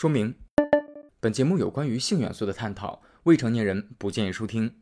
[0.00, 0.32] 说明：
[1.18, 4.76] 本节目有关于性元素的探讨，未成年人不建议收听。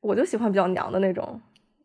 [0.00, 1.38] 我就喜欢比较娘的那种。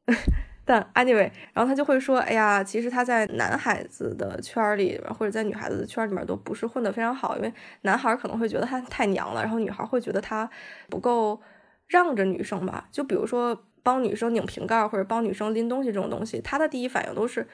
[0.63, 10.49] 但 anyway，然后他就会说：“哎呀，其实他在男孩子的圈里，或者在女孩子的圈里面都不是混得非常好，因为男孩可能会觉得他太娘了，然后女孩会觉得他
[10.89, 11.41] 不够
[11.87, 12.87] 让着女生吧。
[12.93, 17.45] 就比如说帮女生拧瓶盖或者帮女生拎东西这种东西，他的第一反应都是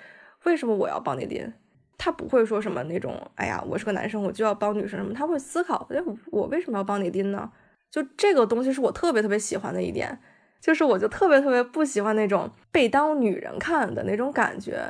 [0.43, 1.51] 为什么我要帮你拎？
[1.98, 5.14] 他不会说什么那种哎呀，我是个男生，我就要帮女生什么？
[5.14, 6.02] 他会思考，哎，
[6.32, 7.52] 我为什么要帮你拎呢？
[7.90, 10.20] 就这个东西是我特别特别喜欢的一点。”
[10.62, 14.89] 就是我就特别特别不喜欢那种被当女人看的那种感觉。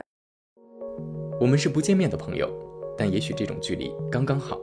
[1.38, 2.50] 我们是不见面的朋友，
[2.98, 4.58] 但也许这种距离刚刚好。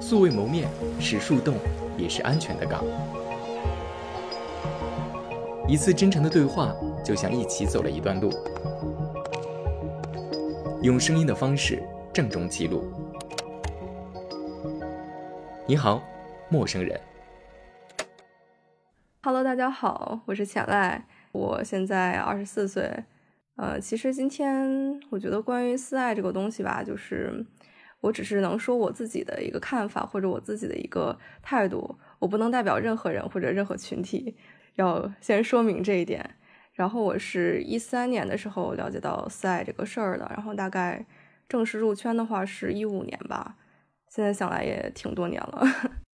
[0.00, 0.68] 素未谋面
[1.00, 1.56] 是树洞，
[1.96, 2.84] 也是安全的港。
[5.66, 6.72] 一次真诚的对话，
[7.04, 8.30] 就像一起走了一段路。
[10.80, 11.82] 用声音的方式
[12.14, 12.84] 郑重记录。
[15.66, 16.00] 你好，
[16.48, 17.00] 陌生人。
[19.22, 22.88] Hello，大家好，我是浅濑，我现在二十四岁。
[23.56, 27.44] 呃，其实今天我觉得关于私爱这个东西吧，就是
[28.00, 34.36] 我只是能说我自己的一个看法或者我自己的一个态度，我不能代表任何人或者任何群体，
[34.76, 36.36] 要先说明这一点。
[36.78, 41.04] 然后我是一三年的时候了解到四爱这个事儿的，然后大概
[41.48, 43.56] 正式入圈的话是一五年吧，
[44.08, 45.66] 现在想来也挺多年了。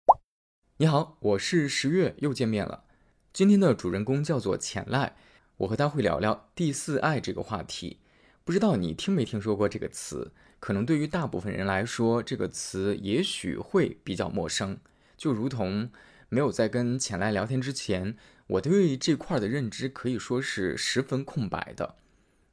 [0.80, 2.84] 你好，我是十月，又见面了。
[3.30, 5.10] 今天的主人公叫做浅濑，
[5.58, 7.98] 我和他会聊聊第四爱这个话题。
[8.42, 10.32] 不知道你听没听说过这个词？
[10.60, 14.78] 可能对于大部分人来说，这个词也许会比较陌生。
[15.18, 15.90] 就如同
[16.30, 21.96] 没有在跟浅濑聊天之前，我对这块的认知可以说是十分空白的。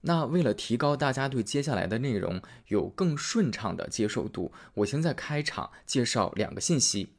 [0.02, 7.14] 那为了提高大家对接下来的内容有更顺畅的接受度，我先在开场介绍两个信息。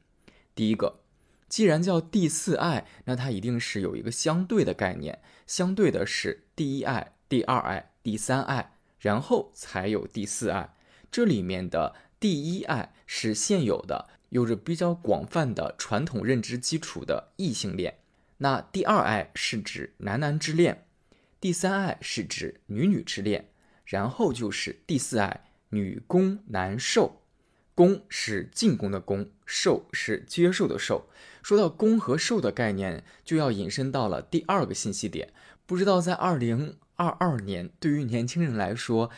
[0.54, 1.00] 第一个。
[1.48, 10.74] 既然叫第四爱，那它一定是有一个相对的概念，相对的是第一爱、第二爱、第三爱，然后才有第四爱。
[11.10, 17.98] 这里面的第一爱是现有的，有着比较广泛的传统认知基础的异性恋。
[18.42, 20.84] 那第二爱是指男男之恋，
[21.40, 23.48] 第三爱是指女女之恋，
[23.84, 27.22] 然后就是第四爱，女攻男受。
[27.76, 31.08] 攻是进攻的攻，受是接受的受。
[31.40, 35.32] 说到攻和受的概念，就要引申到了第二个信息点。
[35.64, 39.08] 不知道在二零二二年，对于年轻人来说，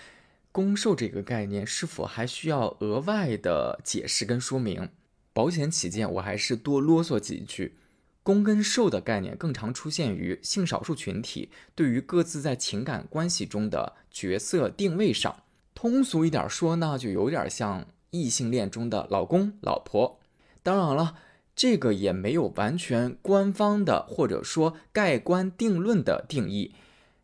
[0.53, 4.91] 攻受这个概念是否还需要额外的解释跟说明？
[5.33, 7.79] 保险起见，我还是多啰嗦几句。
[8.25, 15.45] 攻跟受的概念更常出现于性少数群体对于各自在情感关系中的角色定位上。
[15.73, 17.87] 通俗一点说呢，就有点像。
[18.17, 20.21] 异性恋中的老公、老婆，
[20.62, 21.17] 当然了，
[21.57, 26.77] 这个也没有完全官方的或者说盖棺定论的定义。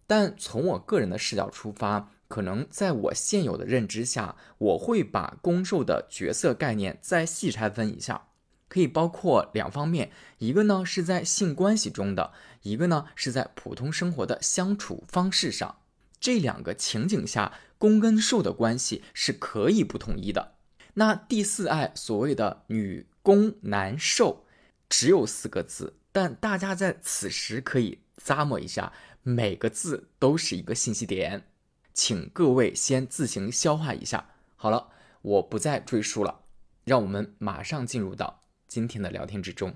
[0.08, 8.26] 但从我个人的视角出发，可能在我现有的认知下，我会把攻受的角色概念再细拆分一下，
[8.70, 12.32] 可以包括两方面：一个呢是在性关系中的，
[12.62, 15.76] 一个呢是在普通生活的相处方式上。
[16.20, 20.54] 这两个情景下，攻跟受的关系是可以不统一的。
[20.94, 24.44] 那第四爱所谓的女攻男受，
[24.88, 28.92] 只有四个字，但大家在此时可以咂摸一下，
[29.22, 31.46] 每个字都是一个信息点，
[31.92, 34.30] 请各位先自行消化一下。
[34.56, 34.88] 好了，
[35.22, 36.42] 我不再赘述了，
[36.84, 38.39] 让我们马上进入到
[38.70, 39.74] 今天的聊天之中。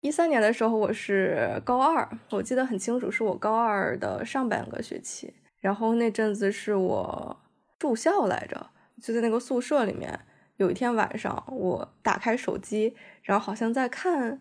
[0.00, 7.36] 一三年的时候，我是高二，我记得很清楚，是我高二的上半个学期，然后那阵子是我
[7.78, 8.70] 住校来着。
[9.02, 10.18] 就在那个宿舍里面，
[10.56, 14.40] 有一天晚上，我打开手机，然后好像在看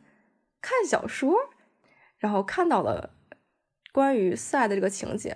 [0.61, 1.35] 看小说，
[2.19, 3.09] 然后看到了
[3.91, 5.35] 关于四爱的这个情节。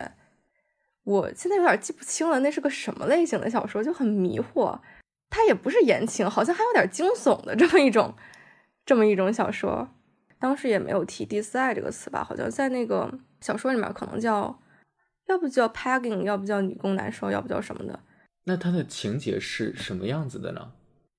[1.03, 4.79] 我现在有点记不清了，那是个什么类型的小说，就很迷惑。
[5.29, 8.13] 它也不是言情，好像还有点惊悚的 这么一种
[8.85, 9.89] 这么一种小说。
[10.39, 12.23] 当时也没有提第四爱这个词吧？
[12.23, 13.11] 好像在那个
[13.41, 14.59] 小说里面，可能叫
[15.27, 17.99] 要不叫 pegging，要不叫女工男受，要不叫什么的。
[18.43, 20.73] 那它的情节是什么样子的呢？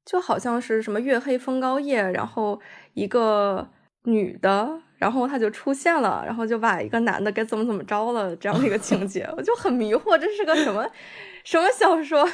[0.04, 2.60] 就好像是什么月黑风高夜，然后
[2.94, 3.68] 一个
[4.04, 10.88] 女的，然后她就出现了，然后就把一个男的该怎么怎么着了这样的一个情节， 我就很迷惑，这是个什么
[11.42, 12.28] 什么小说？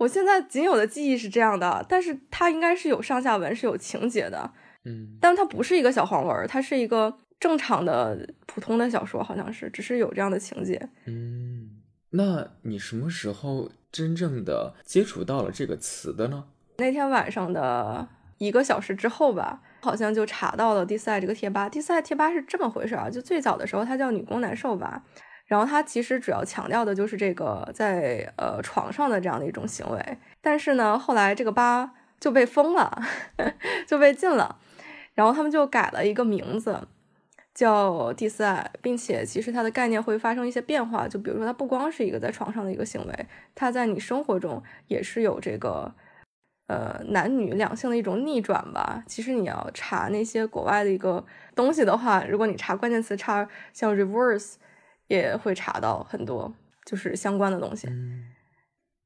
[0.00, 4.50] 我现在仅有的记忆是这样的，但是它应该是有上下文，是有情节的，
[4.86, 11.76] 嗯，但它不是一个小黄文，它是一个正常的普通的小说，好像是，只是有这样的情节，嗯。
[12.12, 16.44] 那你什么时候真正的接触到了这个词的呢？
[16.78, 18.08] 那天晚上的
[18.38, 21.68] 一个小时之后吧，好像就查到了第四爱这个贴吧。
[21.68, 23.08] 第四爱贴吧是这么回事啊？
[23.08, 25.04] 就最早的时候它叫女工难受吧，
[25.50, 30.18] 然后它其实主要强调的就是这个在呃床上的这样的一种行为。
[30.40, 33.02] 但是呢，后来这个吧就被封了，
[33.84, 34.60] 就被禁了，
[35.14, 36.86] 然后他们就改了一个名字。
[37.52, 43.26] 叫第四爱，并且其实它的概念会发生一些变化，就比如说它不光是一个在床上的一个行为，
[43.56, 45.92] 它在你生活中也是有这个
[46.68, 49.02] 呃男女两性的一种逆转吧。
[49.06, 54.54] 其实你要查那些国外的一个东西的话，如果你查关键词查像 reverse，
[55.10, 56.50] 也会查到很多
[56.86, 57.88] 就是相关的东西。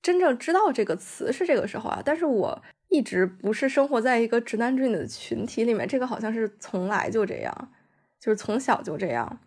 [0.03, 7.73] 真正知道这个词是这个时候啊，但是我一直不是生活在一个直男直女的群体里面，这个好像是从来就这样。
[8.21, 9.41] 就是从小就这样，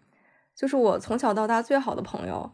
[0.56, 2.52] 就是我从小到大最好的朋友，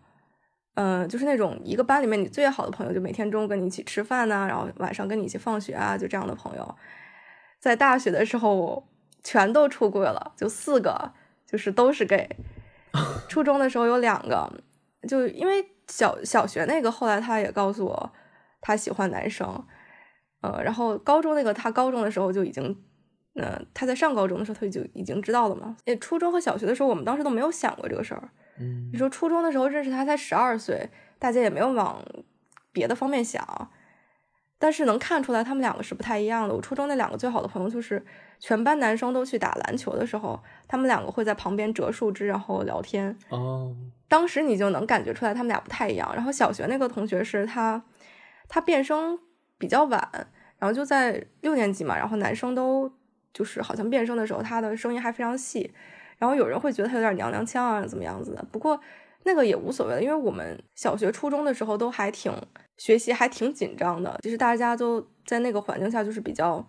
[0.76, 6.76] 嗯，就是那种一个班里面你最好的朋友，就每天中午跟你一起吃饭呐，然后晚上跟你一起放学啊，就这样的朋友，
[7.60, 8.88] 在大学的时候
[9.24, 11.14] 全都出柜了，就四个，
[11.46, 12.30] 就是都是 gay。
[13.28, 14.52] 初中的时候有两个，
[15.08, 18.14] 就因为小小学那个后来他也告诉我
[18.62, 19.66] 他喜欢男生，
[20.42, 22.84] 呃，然后高中那个他高中的时候就已经。
[23.36, 25.76] 嗯，他在上高中的时候，他就已经知道了嘛。
[25.86, 28.30] 诶，初中和小学的时候，我们当时都没有想过这个事儿。
[28.60, 30.88] 嗯，你说初中的时候认识他才十二岁，
[31.18, 32.00] 大家也没有往
[32.72, 33.72] 别的方面想，
[34.60, 36.54] 但是能看出来他们两个是不太一样的。
[36.54, 38.06] 我初中那两个最好的朋友，就是
[38.44, 40.38] 全班男生都去打篮球的时候，
[40.68, 43.18] 他们两个会在旁边折树枝，然后聊天。
[43.30, 43.74] 哦，
[44.10, 46.12] 当时你就能感觉出来他们俩不太一样。
[46.14, 47.82] 然后小学那个同学是他，
[48.50, 49.18] 他变声
[49.58, 50.10] 比较晚，
[50.60, 52.92] 然后就在六年级嘛，然后男生都。
[53.34, 55.74] 就是好像变声的时候，他的声音还非常细，
[56.20, 58.46] 然后有人会觉得他有点娘娘腔啊，怎么样子的。
[58.52, 58.80] 不过
[59.24, 62.32] 那个也无所谓的，因为我们小学、初中的时候都还挺
[62.78, 64.16] 学习，还挺紧张的。
[64.22, 66.64] 就是大家都在那个环境下，就是比较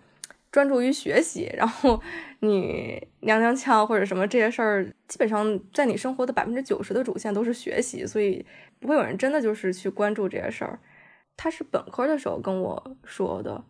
[0.55, 1.51] 专注于学习。
[1.56, 2.01] 然后
[2.39, 8.47] 你娘娘腔或者什么这些事儿，基本上在你生活的百分之九十的主线都是学习，所以
[8.79, 10.79] 不会有人真的就是去关注这些事儿。
[11.37, 13.65] 他是本科的时候跟我说的，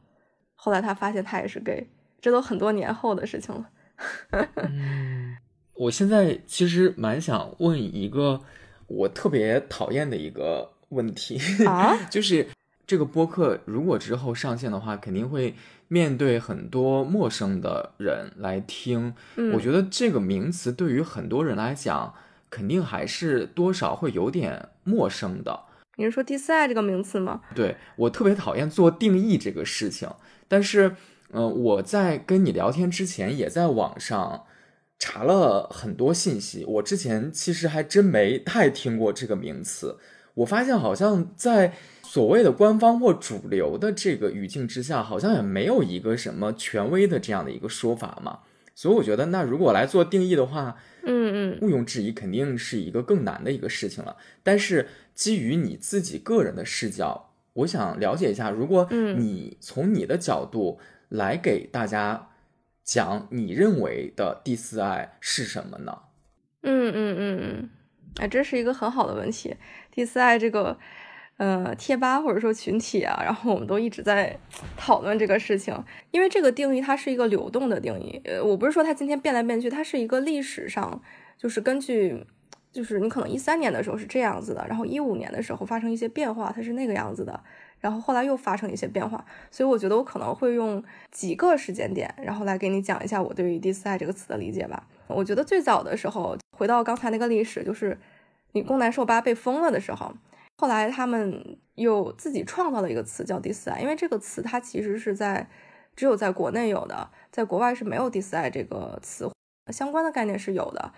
[0.55, 1.89] 后来他发现他也是 gay。
[2.21, 3.71] 这都很多年后的事情了。
[4.57, 5.37] 嗯，
[5.75, 8.41] 我现在其实蛮想问一个
[8.89, 12.47] 我特别讨厌的一个问题啊， 就是
[12.87, 15.55] 这个播客如果之后上线的话，肯定会
[15.89, 19.15] 面对很多陌生的人来听。
[19.53, 22.15] 我觉得这个名词对于很多人来讲，
[22.51, 25.61] 肯定还是多少会有点陌生的。
[25.97, 27.41] 你是说“第四爱”这个名词吗？
[27.55, 30.09] 对我特别讨厌做定义这个事情，
[30.49, 30.97] 但是。
[31.37, 34.45] 嗯，我在跟你聊天之前，也在网上
[35.01, 36.65] 查了很多信息。
[36.65, 39.99] 我之前其实还真没太听过这个名词。
[40.35, 41.75] 我发现好像在
[42.15, 48.39] 所谓的官方或主流的这个语境之下，好像也没有一个什么权威的这样的一个说法嘛。
[48.77, 54.17] 所以我觉得，那如果来做定义的话，嗯嗯，毋庸置疑，肯定是一个更难的一个事情了。
[54.45, 60.79] 但是基于你自己个人的视角，我想了解一下，如果你从你的角度。
[61.11, 62.31] 来给大家
[62.83, 65.99] 讲你认为的第四爱是什么呢？
[66.63, 67.71] 嗯嗯嗯嗯，
[68.17, 69.55] 哎，这是一个很好的问题。
[69.93, 70.77] 第四爱这个
[71.37, 74.39] 呃贴吧或者说群体啊，然后我们都一直在
[74.77, 75.75] 讨论这个事情，
[76.11, 78.21] 因为这个定义它是一个流动的定义。
[78.25, 81.01] 呃，我不是说它今天变来变去，它是一个历史上
[81.37, 82.25] 就是根据
[82.73, 87.41] 就是你可能一三年的时候是这样子的，然后一五年的时候发生一些变化，它是那个样子的。
[87.81, 94.87] 然后后来又发生一些变化，所以我觉得我可能会用几个时间点，然后来给你讲一下我对于“第四爱”这个词的理解吧。
[95.07, 97.99] 我觉得最早的时候，回到刚才那个历史，就是
[98.53, 100.15] 你攻难受吧被封了的时候，
[100.57, 105.49] 后来他们又自己创造了一个词叫“第四爱”，因为这个词它其实是在
[105.97, 109.31] 只有在国内有的，在国外是没有“第四爱”这个词
[109.73, 110.93] 相关的概念是有的。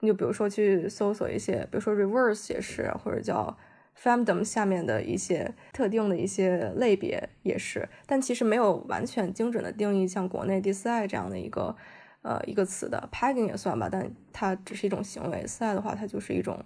[0.00, 3.56] 你就比如说去搜索一些，比如说 “reverse” 也是，或者叫。
[4.00, 11.74] Femdom 下面的一些特定的一些类别也是，但其实没有完全精准的定义，像国内第四爱这样的一个
[12.22, 15.44] 呃一个词的 Pagging 也算吧，但它只是一种行为。
[15.48, 16.64] 四爱的话，它就是一种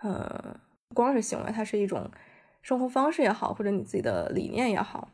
[0.00, 0.58] 呃，
[0.94, 2.10] 光是行为，它是一种
[2.62, 5.08] 生活方式也好，或者你自己的理念也好。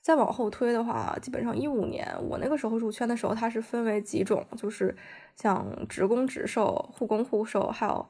[0.00, 4.96] 再往后推的话，基本上一五年我那个时候入圈的时候，它是分为几种，就是
[5.36, 8.06] 像直攻直受、互攻互受，还有。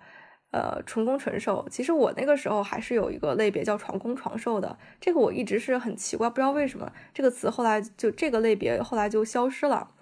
[0.55, 9.93] 呃，纯攻纯受，其实我那个时候还是有一个类别叫床攻床受的，这个我一直是很奇怪，不知道为什么这个词后来就这个类别后来就消失了。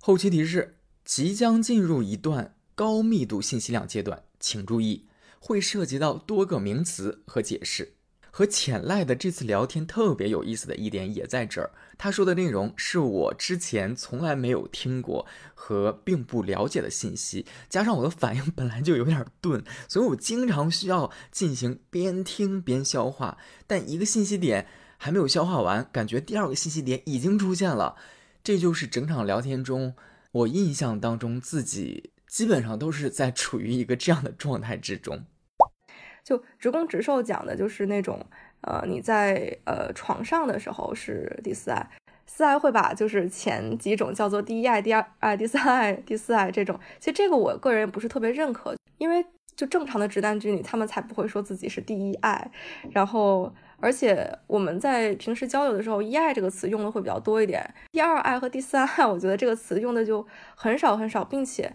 [0.00, 5.06] 后期提示：即将进入一段高密度信息量阶段，请注意，
[5.46, 7.96] 会涉及到多个名词和解释。
[8.30, 23.36] 和浅濑的这次聊天特别有意思的一点也在这儿，他说的内容是我之前从来没有听过和并不了解的信息，加上我的反应本来就有点钝，所以我经常需要进行边听边消化，
[23.66, 27.96] 但一个信息点还没有消化完，感觉第二个信息点已经出现了，
[28.42, 29.94] 这就是整场聊天中
[30.32, 35.26] 我印象当中自己基本上都是在处于一个这样的状态之中。
[36.24, 38.18] 就直攻直受讲的就是那种，
[38.62, 41.86] 呃，你在呃床上的时候是第四爱，
[42.26, 46.80] 四爱会把就是前几种叫做第一爱、第二爱、第三爱、第四爱这种。
[46.98, 49.22] 其实这个我个人也不是特别认可，因为
[49.54, 52.50] 就正常的直男直女他们才不会说自己是第一爱。
[52.90, 57.62] 然后，而且我们在平时交流的时候，一爱这个词用的会比较多一点，
[57.92, 61.70] 第二爱和第三爱，我觉得这个词用的就很少很少，并且。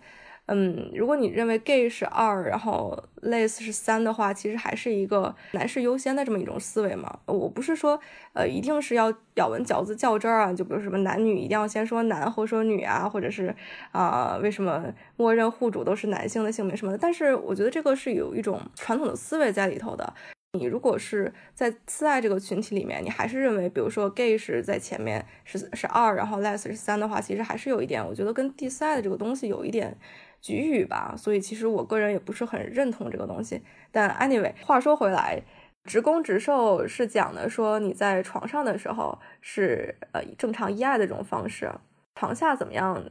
[0.51, 7.19] 嗯，如果你认为 gay 是二，然后 less 是三的话，其实还是一个男士优先的这么一种思维嘛。
[7.27, 7.99] 我不是说，
[8.33, 13.55] 呃，一定是要咬文嚼字较真儿啊，就比如什么男女一定要先说男后说女啊，或者是
[13.91, 16.97] 啊，为什么默认户主都是男性的性别什么的。
[16.97, 20.11] 但是我觉得这个是有一种传统的思维在里头的。
[20.53, 29.95] 你如果是在次爱这个群体里面，你还是认为，比如说 gay 是在前面是是二，然后 les 是三的话，其实还是有一点，我觉得跟第四爱的这个东西有一点。
[30.41, 33.61] 局域吧，所以其实我个人也不是很认同这个东西。
[33.91, 35.41] 但 anyway，话说回来，
[35.83, 41.71] 直攻直受是讲的说你在床上的时候是呃正常一爱的这种方式，
[42.15, 43.03] 床下怎么样？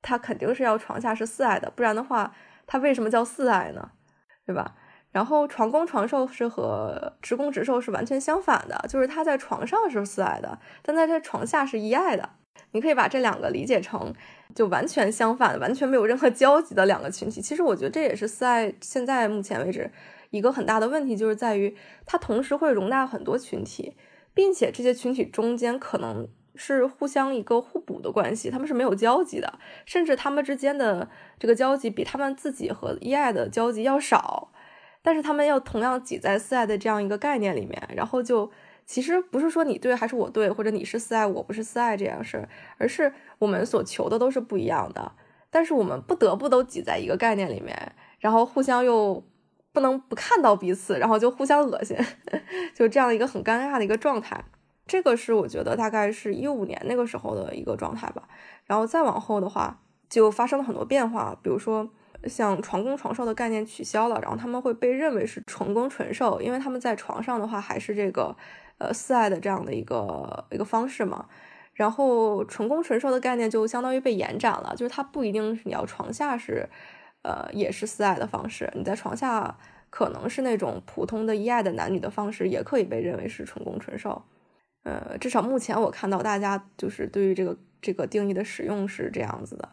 [0.00, 2.34] 他肯定是要床下是四爱的，不然的话，
[2.66, 3.92] 他为什么叫四爱呢？
[4.44, 4.74] 对吧？
[5.12, 12.30] 然后床攻床受是和直攻直受是完全相反的，就是他在床上是四爱的，但在这床下是一爱的。
[12.72, 14.12] 你可以把这两个理解成。
[14.54, 17.40] 就完全相反，完全没有任何交集的两个群体。
[17.40, 19.90] 其实我觉得这也是四爱现在目前为止
[20.30, 23.94] 一个很大的问题，就是在于它同时会容纳很多群体，
[24.34, 34.52] 并且这些群体中间可能是互相一个互补的关系，他们是没有交集的，甚至他们之间的这个交集比他们自己和一爱的交集要少，
[35.02, 38.50] 但是他们要同样挤在四爱的这样一个概念里面，然后就。
[38.84, 42.48] 其实不是说你对还是我对，或者你是四爱我不是四爱这样事儿，
[42.78, 45.12] 而是我们所求的都是不一样的。
[45.50, 49.22] 但是我们不得不都挤在一个概念里面，然后互相又
[49.70, 51.96] 不能不看到彼此，然后就互相恶心，
[52.74, 54.42] 就这样一个很尴尬的一个状态。
[54.86, 58.22] 这个是我觉得大概是一五年那个时候的一个状态吧。
[58.64, 61.88] 然后再往后的话，就发生了很多变化，比如说
[62.24, 68.34] 像床攻床受的概念取消了，然后他们会被认为是纯攻纯受，因为他们在床上的话还是这个。
[68.82, 71.26] 呃，四爱的这样的一个一个方式嘛，
[71.72, 76.68] 然后纯攻纯受的概念就相当于被延展了，就是它不一定是你要床下是，
[77.22, 79.56] 呃，也是四爱的方式，你在床下
[79.88, 84.20] 可能是那种普通的一爱的男女的方式，也可以被认为是纯攻纯受。
[84.82, 89.68] 呃，至少目前我看到大家就是对于这个这个定义的使用是这样子的。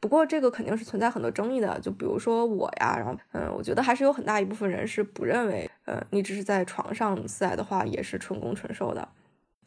[0.00, 9.06] 不过这个肯定是存在很多争议的，就比如说我呀，然后嗯，我觉得还是有很大一部分人是不认为，呃，你只是在床上四爱的话也是纯攻纯受的。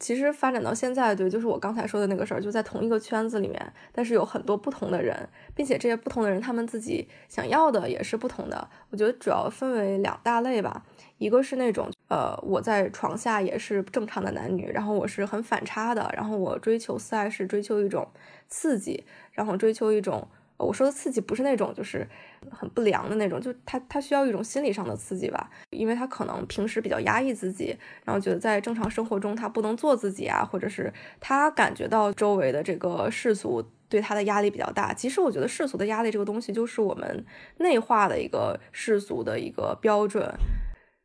[0.00, 5.16] 其实发展到现在，对，就是我刚才说的那个事儿，就在同一个圈子里面，但是有很多不同的人，
[5.54, 8.68] 并且这些不同的人他们自己想要的也是不同的。
[8.90, 10.84] 我觉得主要分为两大类吧，
[11.18, 18.06] 一个是那种，呃，我在床下也是正常的男女，然后我是很反差的，然后我追求四爱是追求一种
[18.48, 19.04] 刺激。
[19.32, 22.06] 然后追求一种，我说的刺激不是那种就是
[22.52, 34.94] 很不良的那种，就他他需要一种心理上的刺激吧，因为他可能平时比较压抑自己，然后觉得在正常生活中他不能做自己啊，或者是他感觉到周围的这个世俗对他的压力比较大。
[34.94, 37.24] 其实我觉得世俗的压力这个东西就是我们
[37.58, 40.32] 内化的一个世俗的一个标准。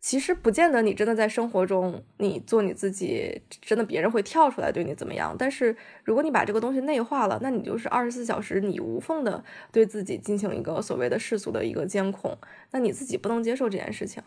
[0.01, 5.35] 其实不见得你真的在生活中，你做你自己，真的别人会跳出来对你怎么样。
[5.37, 5.75] 但是
[6.05, 12.37] 如果你把这个东西内化了，那你就是二十四小时你无缝的对自己进行一个所谓的世俗的一个监控，
[12.71, 14.23] 那你自己不能接受这件事情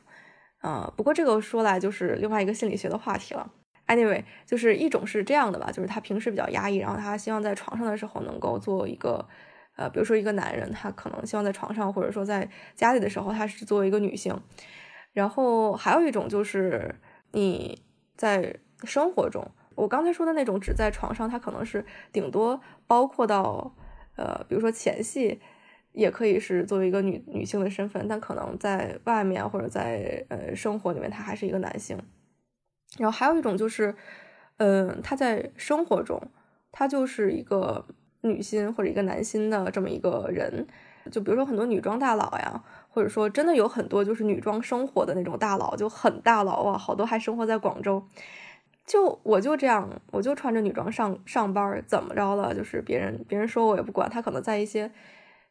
[0.59, 0.93] 啊。
[0.95, 3.51] 不过这个说来就是另外一个心理学的话题了。
[3.87, 9.27] Anyway，就是一种是这样的吧，就是他平时比较压抑，然后他希望在床上的时候能够做一个，
[9.77, 14.39] 呃，比如说一个男人，他可能希望在床上或者说在家里的时候，他是作为一个女性。
[15.13, 16.95] 然后还有一种就是
[17.33, 17.83] 你
[18.17, 23.75] 在生活中，我刚才说的那种只在床上，它可能是顶多包括到，
[24.17, 25.41] 呃，比如说前戏，
[25.93, 31.99] 也可以是作为一个女女性的身份，但可能在外面或者在呃生活里面，他还是一个男性。
[32.99, 33.95] 然后还有一种就是，
[34.57, 36.21] 嗯，他在生活中，
[36.71, 37.87] 他就是一个
[38.23, 40.67] 女心或者一个男心的这么一个人。
[41.11, 48.05] 就比如说很多女装大佬呀，或者说真的有很多就是女装生活的那种大佬，就很大佬啊，好多还生活在广州。
[48.85, 52.55] 就我就这样，我就穿着女装上上班，怎么着了？
[52.55, 54.91] 就是别人别人说我也不管，他可能在一些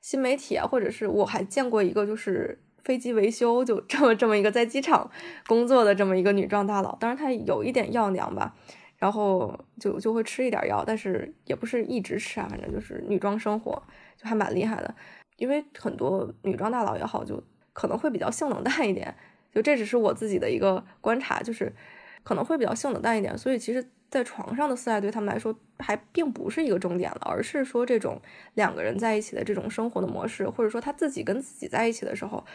[0.02, 5.10] 新媒体啊，或者是我还见过一个就是飞机维修，就这么这么一个在机场
[5.48, 8.54] 工作的这么一个女装大佬，当然他有一点药娘吧，
[8.98, 13.82] 然后就就会吃一点药，但是也不是一直吃啊，反正就是女装生活
[14.18, 14.94] 就还蛮厉害的。
[15.42, 17.44] 因为很多女装大佬也好，就
[17.74, 19.12] 可能会比较性冷淡一点，
[19.52, 21.74] 就这只是我自己的一个观察，就是
[22.22, 23.36] 可能会比较性冷淡一点。
[23.36, 28.22] 所以其实，在床上的四爱对他们来说还并不是一个重点了，而是说这种
[28.54, 32.46] 两个人在一起的这种生活的模式，或者说他自己跟自己在一起的时候，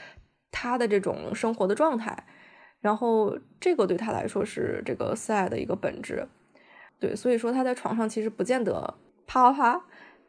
[0.52, 2.24] 他的这种生活的状态，
[2.80, 6.28] 然后这个对他来说是这个四爱的一个本质。
[7.00, 8.94] 对，所以说他在床上其实不见得
[9.26, 9.84] 啪啪啪。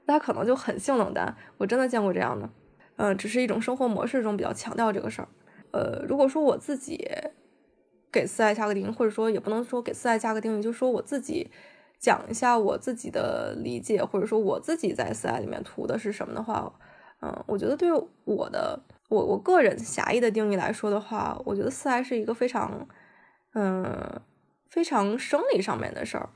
[0.07, 2.49] 他可能就很性冷淡，我真的见过这样的，
[2.95, 5.27] 嗯，只是一种生活模式中比较强调这个事儿。
[5.71, 7.05] 呃，如果说我自己
[8.09, 11.51] 给四爱加个定义，或者说也不能说给四爱加个定义，就说我自己
[11.99, 16.71] 讲一下我自己的理解，或者说我自己在四爱里面图的是什么的话，
[17.21, 17.91] 嗯，我觉得对
[18.23, 22.87] 我的我我个人狭义的定义来说的话，我觉得四爱是一个非常
[23.53, 24.21] 嗯
[24.69, 26.29] 非常生理上面的事儿，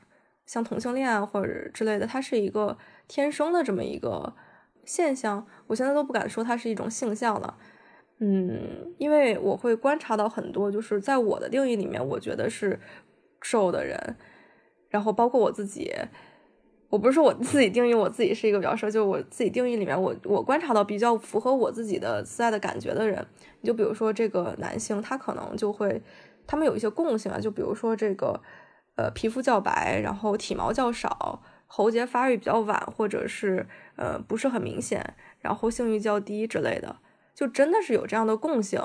[0.46, 2.78] 像同性恋啊或者之类的，它是一个。
[3.12, 4.34] 天生的这么一个
[4.86, 7.58] 现象，我现在都不敢说它是一种性向了，
[8.20, 12.80] 嗯，因为我会观察到很多，就是在我的定义里面，我觉得是
[13.42, 14.16] 瘦的人，
[14.88, 15.92] 然后包括我自己，
[16.88, 23.28] 我不是说我自己定义我自己是一个比较瘦，就我自己定义里面，我我观察到比较符合我自己的自爱的感觉的人，
[23.60, 26.02] 你就比如说这个男性，他可能就会，
[26.48, 28.40] 他们有一些共性啊，就比如说这个，
[28.96, 31.44] 呃，皮肤较白，然后体毛较少。
[31.74, 35.02] 喉结发育比较晚，或者是呃不是很明显，
[35.40, 36.98] 然后性欲较低之类的，
[37.34, 38.82] 就真的是有这样的共性。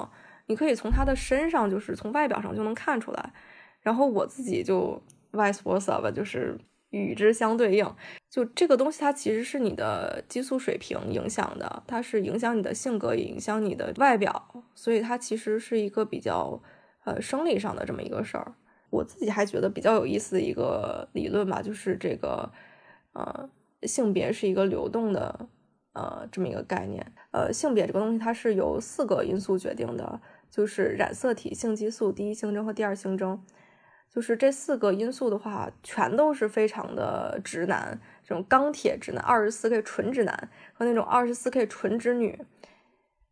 [0.47, 3.33] 你可以从他的身上，就是从外表上就能看出来。
[3.81, 5.03] 然后我自己就
[5.33, 6.57] vice versa 吧，就是
[6.91, 7.85] 与之相对应。
[8.31, 16.63] 就这个东西，它其实是你的激素水平影响的，它是影响你的性格，影响你的外表，所以它其实是一个比较
[17.05, 18.55] 呃生理上的这么一个事儿。
[18.91, 22.49] 我自己还觉得比较有意思的一个理论吧，就是这个。
[23.17, 23.49] 呃，
[23.85, 25.49] 性别是一个流动的，
[25.95, 27.11] 呃，这么一个概念。
[27.31, 33.43] 呃，性别这个东西，它是由四个因素决定的，就是染色体、性激素、第一性征和第二性征。
[34.11, 42.39] 就是这四个因素的话，全都是非常的直男，这种钢铁直男，二十四 K 纯直男和那种二十四 K 纯直女，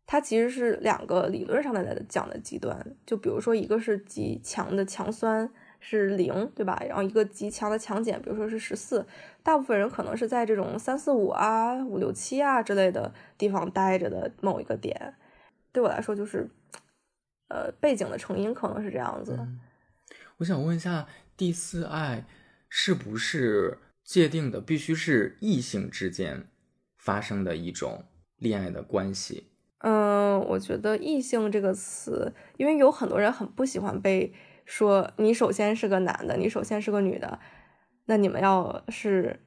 [0.06, 2.96] 它其实是两个理论上的讲的极端。
[3.04, 5.50] 就比如说，一个是极强的强酸。
[5.86, 6.82] 是零，对吧？
[6.88, 9.06] 然后一个极强的强减，比如说是十四，
[9.42, 15.14] 大部分人可能是在这种三四五啊、五六七啊之类的地方待着的某一个点。
[15.72, 16.48] 对我来说，就是
[17.48, 19.38] 呃背景的成因可能是这样子。
[20.38, 22.24] 我想问一下，第四爱
[22.70, 26.46] 是不是界定的必须是异性之间
[26.96, 28.06] 发生的一种
[28.38, 29.50] 恋爱的关系？
[29.80, 34.32] 嗯，我觉得异性这个词，因为有很多人很不喜欢被。
[34.64, 37.38] 说你首先是个男的，你首先是个女的，
[38.06, 39.38] 那你们要是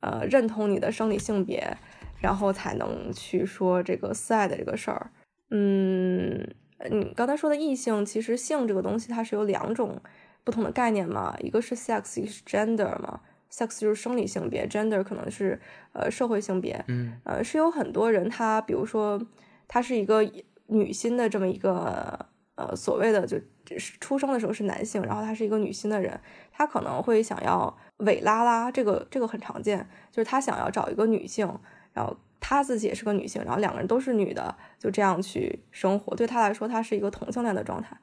[0.00, 1.76] 呃认同你的生理性别，
[2.20, 5.10] 然后才能去说这个私爱的这个事儿。
[5.50, 6.48] 嗯，
[6.90, 10.00] 你刚才说的异性，其实性这个东西它是有两种
[10.44, 13.20] 不同的概念嘛，一个是 sex，一个是 gender 嘛。
[13.50, 15.60] sex 就是生理性别，gender 可能是
[15.92, 16.82] 呃社会性别。
[16.88, 19.20] 嗯，呃是有很多人他比如说
[19.66, 20.24] 他是一个
[20.68, 23.38] 女性的这么一个呃所谓的就。
[23.78, 26.18] 是出生的时候是男性，然后他是一个女性的人，
[26.52, 31.46] 他可能会想要伪拉拉，这个这个很常见，就是他想要找一个女性，
[31.92, 37.96] 然后他自己也是个女性，然后两个人都是女的，就这样去生活，对他来说，他是一个同性恋的状态。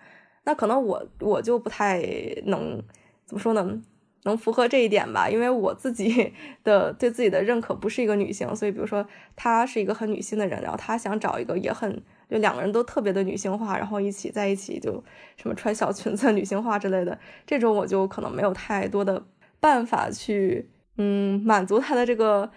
[0.45, 2.01] 那可能我我就不太
[2.45, 2.81] 能
[3.25, 3.81] 怎么说呢，
[4.23, 12.01] 能符合这一点吧，因为我自己的对自己的认可不是一个女性，所以比如说他是一个很女性的人，然后他想找一个也很。
[12.29, 15.03] 就两个人都特别的女性化，然后一起在一起就
[15.35, 19.23] 什么穿小裙子、 女性化之类的，这种我就可能没有太多的
[19.59, 22.49] 办法去，嗯，满足他的这个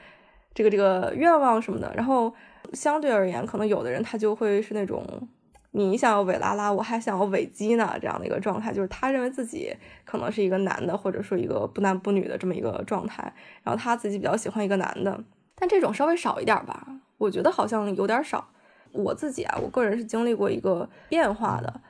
[0.53, 1.91] 这个这个愿望什么的。
[1.97, 2.35] 然后
[2.75, 5.27] 相对而言，可能有的人他就会是那种，
[5.71, 13.33] 你想要伪拉拉，我还想要伪基呢这样的一个状态，就是他认为自己可能是一个男的，或者说一个不男不女的这么一个状态，
[13.63, 15.19] 然后他自己比较喜欢一个男的，
[15.55, 18.51] 但这种稍微少一点吧，我觉得好像有点少。
[18.93, 21.81] 我自己啊，我个人是经历过一个变化的，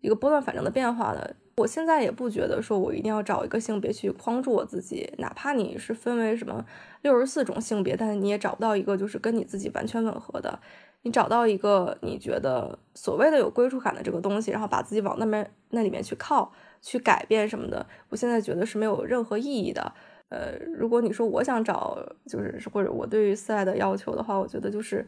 [0.00, 1.36] 一个波段反正的变化的。
[1.56, 6.64] 我现在也不觉得说我一定要找一个性别去框住我自己，哪怕你是分为什么
[7.02, 10.58] 六十四种性别，但是你也找不到一个就是跟你自己完全吻合的。
[11.02, 16.50] 你找到一个你觉得所谓的有归属感的这个东西，然后把自己往那边那里面去靠，
[16.80, 19.92] 去改变什么的，我现在觉得是没有任何意义的。
[20.28, 25.06] 呃，如果你说我想找，就是或者我对于四爱的要求的话，我觉得就是，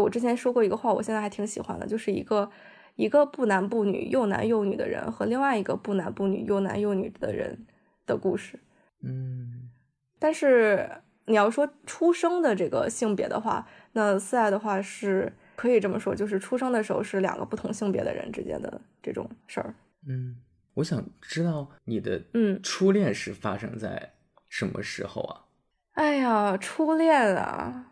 [0.00, 2.50] 我之前说过一个话，我现在还挺喜欢的，就是一个
[2.96, 7.66] 一个不男不女又男又女的人和另外一个不男不女又男又女的人
[8.06, 8.58] 的故事。
[9.02, 9.70] 嗯，
[10.18, 10.90] 但是
[11.26, 19.74] 你要说出生的这个性别的话，那四爱的话是可以这么说，就是出生的时候是两个不同性别的人之间的这种事儿。
[20.06, 20.36] 嗯，
[20.74, 24.12] 我想知道你的嗯初恋是发生在。
[24.54, 25.46] 什么时候啊？
[25.92, 27.91] 哎呀，初恋啊！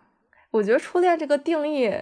[0.51, 1.93] 我觉得初恋这个定义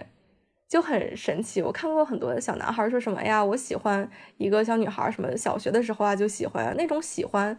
[0.67, 1.61] 就很神奇。
[1.61, 7.57] 我看过很多小男孩说什么呀，我喜欢一个小女孩，什么小学的时候啊就喜欢那种喜欢，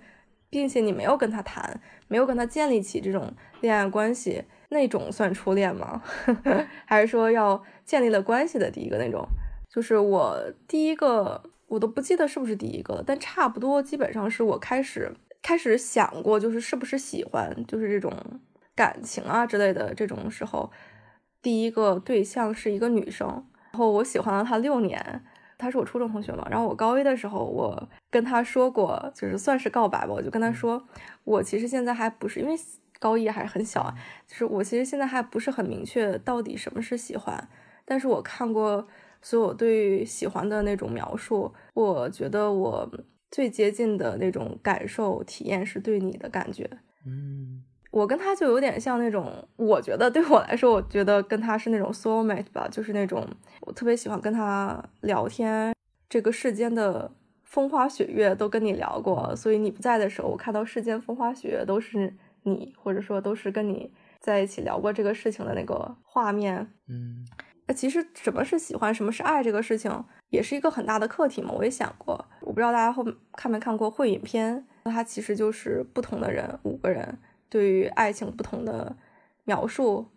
[0.48, 6.02] 并且你没有跟他谈，没有跟他建立起这种恋爱关系，那种算初恋吗？
[6.86, 9.26] 还是说要建立了关系的第一个那种？
[9.68, 15.12] 就是我第一个，我都不记得是不是第一个了，但差不多基本上是我开始。
[15.42, 18.12] 开始想过，就是是不是喜欢，就是这种
[18.80, 20.70] 感情啊之类的这种时候，
[21.42, 23.28] 第一个对象是一个女生，
[23.72, 25.22] 然后我喜欢了她六年，
[25.58, 30.82] 她是我初中同学嘛，然后我高一的时候，我跟她说过，就是算是告白吧，我就跟她说，
[31.24, 32.54] 我其实现在还不是，因为
[32.98, 33.94] 高一还是很小啊，
[34.26, 37.48] 就是我其实现在还不是很明确到底什么是喜欢，
[37.84, 38.88] 但是我看过
[39.20, 42.90] 所有对喜欢的那种描述，我觉得我。
[43.32, 46.68] 最接近的那种感受体验是对你的感觉，
[47.06, 53.26] 嗯，我跟他就有点像那种，我觉得对我来说，我觉得跟他是那种 soul mate 吧，就是那种
[53.62, 55.74] 我特别喜欢跟他聊天，
[56.08, 57.10] 这个世间的
[57.44, 67.26] 风花雪月都跟你聊过，所以你不在的时候，我看到世间风花雪月都是你，或者说都是跟你在一起聊过这个事情的那个画面，嗯。
[67.66, 71.52] 那其实什么是喜欢，什么是爱，这个事情也是一个很大的课题嘛。
[71.52, 77.16] 我也想过，我不知道大家后看没看过《会影片》，它其实就是不同的人，五个人
[77.50, 78.96] 对于爱情不同的
[79.44, 80.08] 描述，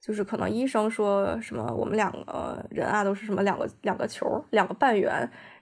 [0.00, 5.10] 就是可能医生说什么我们两个人啊都是什么两个两个球，两个半圆，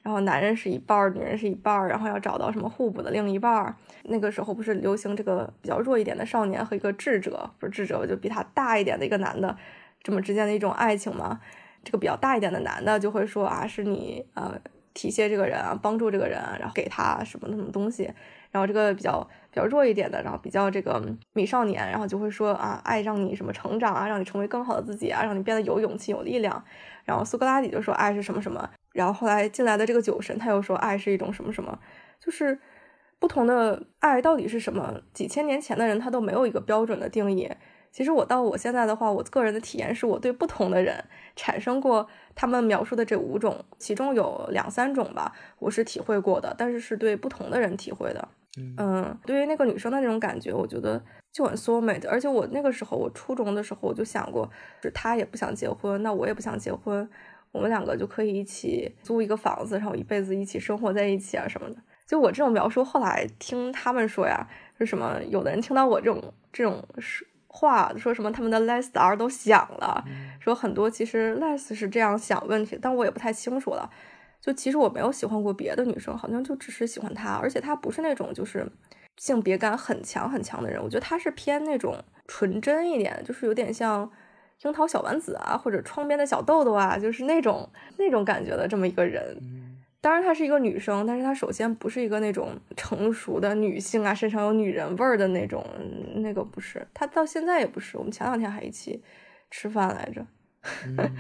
[0.03, 3.75] 然后男人是一半，女人是一半，然后要找到什么互补的另一半。
[4.03, 9.57] 那个时候不是流行这个比较弱一点的少年和一个智者，不是智者就比他大一点的一个男的。
[10.03, 11.41] 这么之间的一种爱情吗？
[11.85, 14.61] 这个比较大一点的男的就会说啊，是你呃
[14.93, 18.13] 体恤这个人啊，帮助这个人，然后给他什么什么东西。
[18.53, 26.63] 然后这个比较比较弱一点的，然后比较这个美少年，然后就会说啊，爱让你什么成长啊，让你成为更好的自己啊，让你变得有勇气、有力量。
[27.05, 28.71] 然后苏格拉底就说爱是什么什么。
[28.93, 31.77] 然后后来进来的这个酒神他又说爱是一种什么什么，
[32.21, 32.59] 就是
[33.19, 35.01] 不同的爱到底是什么？
[35.15, 37.51] 几千年前的人他都没有一个标准的定义。
[37.91, 41.05] 其实我到我现在的话，我个人的体验是我对不同的人
[41.37, 48.29] 产生过他们描述的这五种，其中有两三种吧，我是体会过的，但是是对不同的人体会的。
[48.57, 52.09] 嗯，对于那个女生的那种感觉，我觉得就很 soul mate。
[52.09, 54.51] 而且我那个时候，我初中的时候我就想过，
[54.83, 57.09] 是她也不想结婚，那我也不想结婚，
[57.51, 61.77] 我们两个就可以一起租一个房子，然后一辈子一起生活在一起啊什么的。
[62.07, 64.47] 就我这种描述，后来听他们说呀，
[64.79, 65.19] 是什么？
[65.29, 67.27] 有的人听到我这种这种是。
[67.55, 70.03] 话说什么他们的 less r 都想了，
[70.41, 73.91] 说很多其实 less 是这样想问题，但我也不太清楚了。
[74.43, 78.67] 就其实我没有喜欢过别的女生，好像就只是喜欢她，而且她不是那种就是
[79.17, 80.83] 性别感很强很强的人。
[80.83, 84.11] 我觉得她是偏那种纯真一点，就是有点像
[84.63, 89.39] 樱桃小丸子啊，或者窗边的小豆豆啊，就是那种那种感觉的这么一个人。
[90.01, 95.65] 当然，她是一个女生，但是她首先不是一个那种成熟的女性啊，身上有女人味儿的那种，
[96.17, 96.85] 那个不是。
[96.93, 97.97] 她到现在也不是。
[97.97, 99.01] 我们前两天还一起
[99.49, 100.27] 吃饭来着，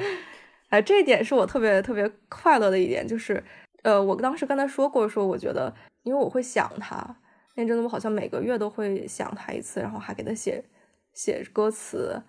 [0.72, 3.44] 哎，这一点是我特别特别快乐的一点，就是，
[3.82, 5.70] 呃，我当时跟他说过，说我觉得，
[6.02, 7.14] 因为我会想他，
[7.56, 10.64] 那阵子我好像每个月都会想他一次，然后还给他写
[11.12, 12.22] 写歌词。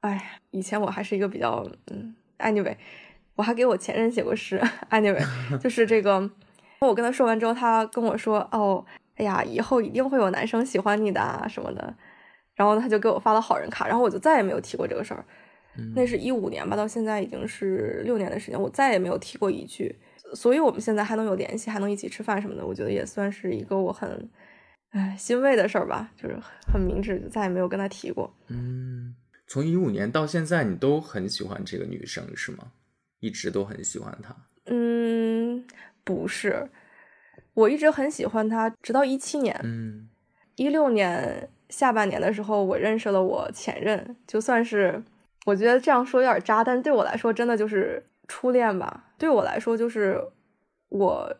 [0.00, 2.76] 哎，以前我还是一个比较，嗯，anyway。
[3.34, 5.24] 我还给我前任写过诗，anyway，
[5.58, 6.30] 就是这个。
[6.80, 8.84] 我跟他说完之后，他跟我说：“哦，
[9.14, 11.94] 哎呀，以后一定会有男生喜欢你的啊什么的。”
[12.56, 15.24] 然后他就给我发了好人卡，然后我就再也没有提过这个事儿。
[15.94, 19.94] 那是一五年吧，到现在已经是六年的时间，我再也没有提过一句。
[20.34, 24.28] 所以我们现在还能有联系，还能一起吃饭什么的，我觉得也算是一个我很
[24.90, 26.38] 唉欣慰的事儿吧，就是
[26.70, 28.30] 很明智，就再也没有跟他提过。
[28.48, 29.14] 嗯，
[29.46, 32.72] 从一五年到现在，你都很喜欢这个女生是吗？
[33.20, 34.36] 一直都很喜欢她。
[34.66, 35.64] 嗯，
[36.04, 36.68] 不是，
[37.54, 40.10] 我一直很喜欢她，直到一七年，嗯
[40.56, 45.02] 一六年下半年的时候，我认识了我前任，就算是
[45.48, 49.04] 我觉得这样说有点渣，但是对我来说真的就是初恋吧。
[49.16, 50.22] 对我来说，就是
[50.90, 51.34] 我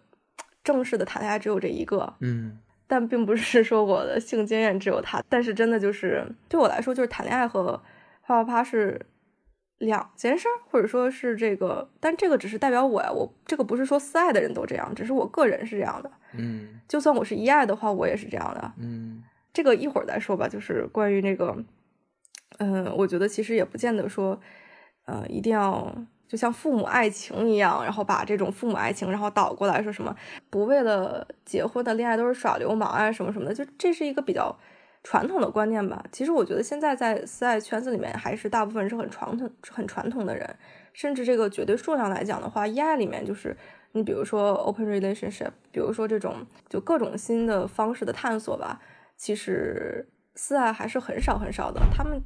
[0.64, 7.78] 正式的谈恋爱只有这一个，嗯但并不是说我的性经验只有他，但是真的就是对我来说，就是谈恋爱和
[8.22, 8.98] 啪啪啪是
[9.76, 16.10] 两件事，或者说是这个，但这个只是代表我呀，我这个不是说私爱的人都这样，只是我个人是这样的。
[16.32, 18.72] 嗯就算我是一爱的话，我也是这样的。
[18.78, 21.54] 嗯这个一会儿再说吧，就是关于那个，
[22.58, 24.38] 嗯、我觉得其实也不见得说，
[25.06, 25.92] 呃，一定要
[26.28, 30.14] 就像父母爱情一样，然后把这种父母爱情，然后倒过来说什么
[30.50, 34.56] 不为了结婚的恋爱都是耍流氓啊什么什么的，就这是一个比较
[35.02, 36.04] 传统的观念吧。
[36.12, 40.56] 其实我觉得现在在私爱圈子里面，还是大部分是很传统、很传统的人，
[40.92, 43.56] 甚至这个绝对数量来讲的话，一爱里面就是。
[43.92, 48.78] 你比如说 open relationship，比如说这种就各种新的方式的探索吧，
[49.16, 51.80] 其实私爱还是很少很少的。
[51.90, 52.20] 他们，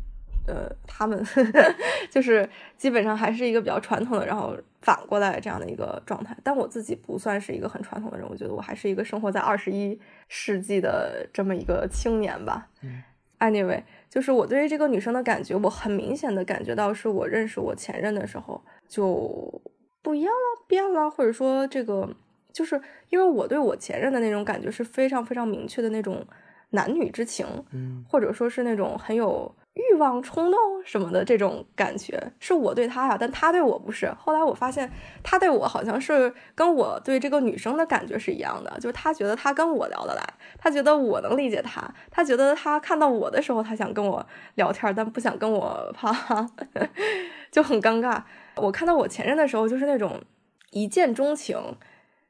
[0.47, 1.25] 呃，他们
[2.11, 6.37] 就是基本上还是一个比较传统的，然后反过来这样的一个状态。
[6.43, 12.69] 但我自己不算是一个很传统的人，我觉得我还是一个生活在二十一世纪的这么一个青年吧。
[12.83, 13.03] 嗯
[13.39, 19.61] Anyway，就是我对于这个女生的感觉，我很明显的感觉到，是我认识我前任的时候就
[20.01, 22.09] 不一样了，变了，或者说这个，
[22.53, 26.25] 就是因为我对我前任的那种感觉是非常非常明确的那种
[26.71, 34.13] 男女之情，嗯或者说是那种很有欲望、冲动什么的这种感觉，是我对他呀，但他对我不是。
[34.19, 34.91] 后来我发现，
[35.23, 40.23] 他对我好像是跟我对这个女生的感觉是一样的，就是他觉得他跟我聊得来，
[40.59, 44.25] 他觉得我能理解他，他觉得他看到我的时候，他想跟我
[44.57, 46.13] 聊天，但不想跟我啪，
[47.51, 48.23] 就很尴尬。
[48.57, 50.21] 我看到我前任的时候，就是那种
[50.73, 51.57] 一见钟情，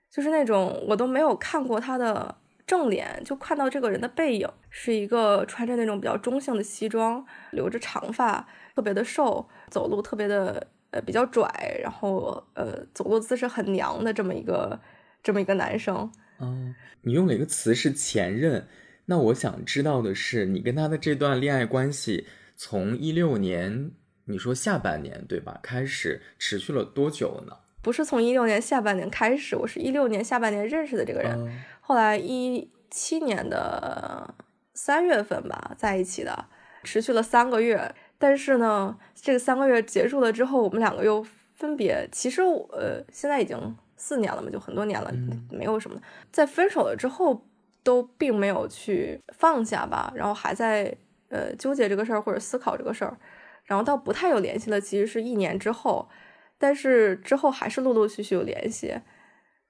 [0.08, 11.46] 就是那种我都没有看过他的正脸，就看到这个人的背影，是一个穿着那种比较中性的西装，留着长发，特别的瘦，走路特别的呃比较拽，
[11.82, 14.80] 然后呃走路姿势很娘的这么一个
[15.22, 16.10] 这么一个男生。
[16.38, 18.66] 哦，你用了一个词是前任，
[19.06, 23.90] 那我想知道的是，你跟他的这段恋爱关系从一六年，
[24.24, 25.60] 你说下半年对吧？
[25.62, 27.56] 开始持续了多久呢？
[27.82, 34.32] 不是从一六年下半年开始，我是一六年下半年认识的这个人，嗯后来一七年的
[34.72, 36.46] 三月份吧在一起的，
[36.84, 37.92] 持续了三个月。
[38.18, 42.08] 但是呢，这个三个月结束了之后，我们两个又分别。
[42.12, 46.02] 其实我呃，现在已经四年了嘛，就很多年了，嗯没有什么的。
[46.30, 47.44] 在分手了之后，
[47.82, 50.96] 都并没有去放下吧，然后还在
[51.30, 53.18] 呃纠结这个事儿或者思考这个事儿，
[53.64, 56.08] 然后到不太有联系了，其实是一年之后，
[56.62, 58.94] 但是之后还是陆陆续续有联系，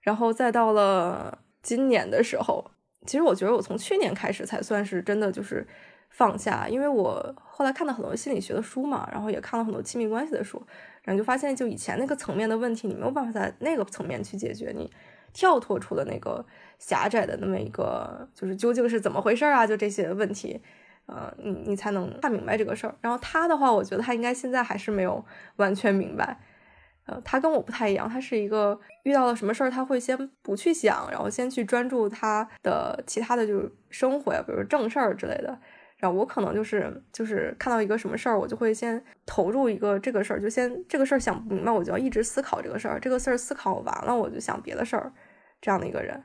[0.02, 2.70] 然后再到了今年的时候，
[3.06, 5.66] 其实我觉得我从去年开始才算是真的就是
[6.10, 10.62] 放下，因为我后来看了很多心理学的书嘛，然后也看了很多亲密关系的书，
[11.02, 14.92] 然后就发现就以前那个层面的问题，你没有办法在那个层面去解决，你
[15.32, 16.44] 跳脱出了那个
[16.78, 19.66] 狭窄的那么一个，就是究竟是怎么回事啊？
[19.66, 20.60] 就这些问题。
[21.06, 22.94] 呃，你你才能看明白这个事儿。
[23.00, 25.22] 然后他的话，我觉得他应该现在还是没有
[25.56, 26.38] 完全明白。
[27.06, 35.58] 呃，他跟我不太一样，他是一个遇到了什么事儿，他会先不去想，然后先去专注他的其他的就是生活呀，比如说正事儿之类的。
[35.98, 42.98] 然后我可能就是就是看到一个什么事儿，我就会先投入一个这个事儿，就先这个事儿想不明白，我就要一直思考这个事儿。
[42.98, 45.12] 这个事儿思考完了，我就想别的事儿，
[45.60, 46.20] 这样的一个人。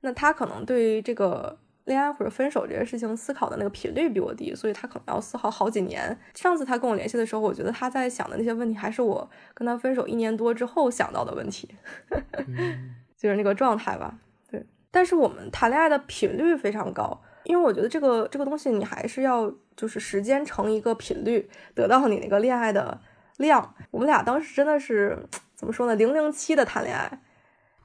[0.00, 6.16] 那他可能对于这个恋爱或者分手这些事情思考的那个频率比我低，所以他可能要思考好几年。
[6.34, 11.68] 上次他跟我联系的时候，我觉得他在想的那些问题，还是我跟他分手一年多之后想到的问题，
[12.46, 14.18] 嗯就是那个状态吧。
[14.50, 23.00] 对，但是我们谈恋爱的频率非常高，因为我觉得这个这个东西，你还是要就是时间乘一个频率，得到你那个恋爱的
[23.38, 23.74] 量。
[23.90, 25.18] 我们俩当时真的是
[25.54, 27.20] 怎么说呢，零零七的谈恋爱。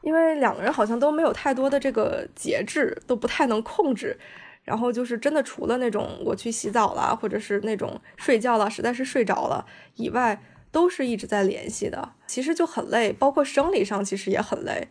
[0.05, 4.15] 因为两个人好像都没有太多的这个节制，都不太能控制，
[4.63, 9.65] 然后就是真的除了那种我去洗澡啦，或者是那种睡觉了，实在是睡着了
[9.95, 10.39] 以外，
[10.71, 12.13] 都是一直在联系的。
[12.27, 14.87] 其实就很累，包括生理上其实也很累。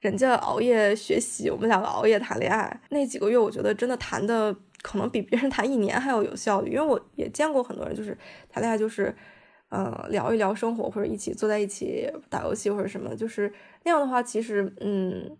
[0.00, 4.52] 人家熬夜学习，我们两个熬夜谈恋爱，那几个月我觉得真的谈的
[4.82, 8.18] 可能比别人 谈一年还要有效率，因为我也见过很多人就是
[8.50, 9.14] 谈恋爱就是。
[9.68, 13.52] 呃，聊一聊生活，或者一起坐在一起打游戏或者什么，就是
[13.84, 15.36] 那样的话，其实，嗯，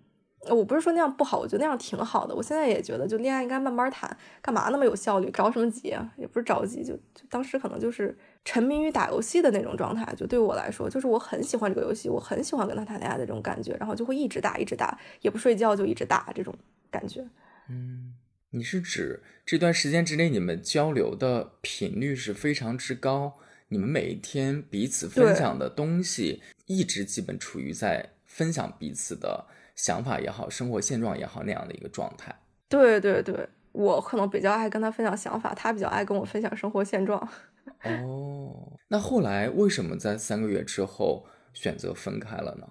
[0.51, 2.35] 我不是说那样不好，我觉得那样挺好的。
[2.35, 6.13] 我现在也觉得，就恋爱应该慢慢谈，干嘛那么有效率，着什么急啊？
[6.17, 10.13] 也不是着急，就就当时可能就是沉迷于打游戏的那种状态。
[10.17, 16.53] 就对我来说，就是我很喜欢这个游戏，我很喜欢跟他谈恋爱的这种感觉，然后就会一直打，一直打，也不睡觉就一直打这种
[16.91, 17.25] 感觉。
[17.69, 18.15] 嗯，
[18.51, 29.47] 你是指这段时间之内你们交流的频率是非常之高，你们每一天彼此分享的东西一直基本处于在分享彼此的。
[29.75, 32.35] 想法也好，生活现状也好，那样的一个状态。
[32.67, 37.21] 对对对，我可能比较爱跟他分享想法，他比较爱跟我分享生活现状。
[37.85, 42.67] 哦，那后来为什么在三个月之后选择分开了呢？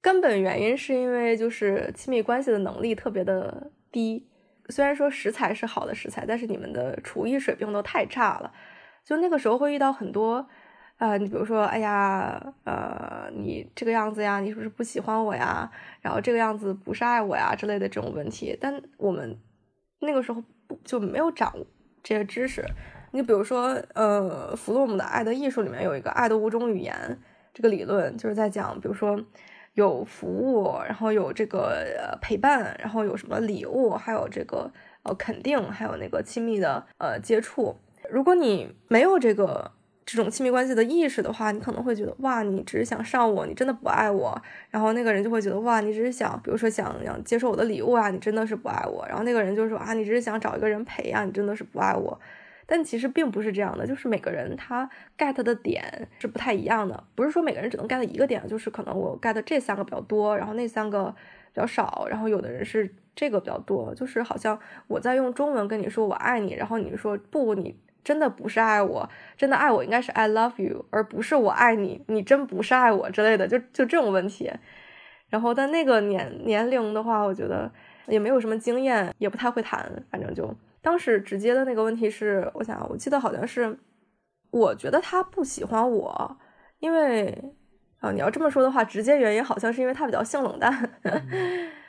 [0.00, 4.28] 根本原因是因为就是亲密关系的能力特别的低。
[4.68, 8.52] 虽然说食材是好的食材，但是你们的厨艺水平都太差了。
[9.04, 10.48] 就那个时候会遇到很多。
[10.98, 15.68] 啊，你比如说，哎呀，呃，你这个样子呀，你是不是不喜欢我呀？
[16.00, 18.56] 然后这个样子不是爱我呀之类的这种问题。
[18.60, 19.36] 但我们
[19.98, 21.66] 那个时候不就没有掌握
[22.04, 22.64] 这些知识。
[23.10, 27.18] 你比如说，呃，弗洛姆的《爱的艺术》里面有一个爱的五种语言
[27.52, 29.20] 这个理论，就是在讲，比如说
[29.74, 34.70] 有服务，然后有这个陪伴，然后有什么礼物，还有这个
[35.02, 37.76] 呃肯定，还有那个亲密的呃接触。
[38.10, 39.72] 如果你没有这个。
[40.04, 44.36] 这种亲密关系的意识的话，你可能会觉得哇，你只是想上我，你真的不爱我。
[44.68, 49.06] 然后那个人就会觉得哇，你只是想，比如说想想接受我的礼物啊，你真的是不爱我。
[49.08, 52.20] 然后那个人就说啊，你只是想找一个人陪啊，你真的是不爱我。
[52.66, 61.14] 但其实并不是这样的，就是每个人他 get 的点是不太一样的，不是说每个人只能 get 一个点，就是可能我 get 这三个比较多，然后那三个
[61.54, 67.78] 比较少，然后有的人是这个比较多，就是好像我在用中文跟你说我爱你，然后你说不，你。
[68.04, 74.50] 真的不是爱我，真的爱我应该是 I love you，而不是我爱你，你真不是爱我之类的，就就这种问题。
[75.28, 77.70] 然后在那个年年龄的话，我觉得
[78.06, 83.78] 也没有什么经验，也不太会谈，反正就当时直接的那个问题是，我想我记得好像是，
[84.50, 86.36] 我觉得他不喜欢我，
[86.80, 87.54] 因为
[88.00, 90.90] 啊，你要这么说的话，直接原因好像是因为他比较性冷淡。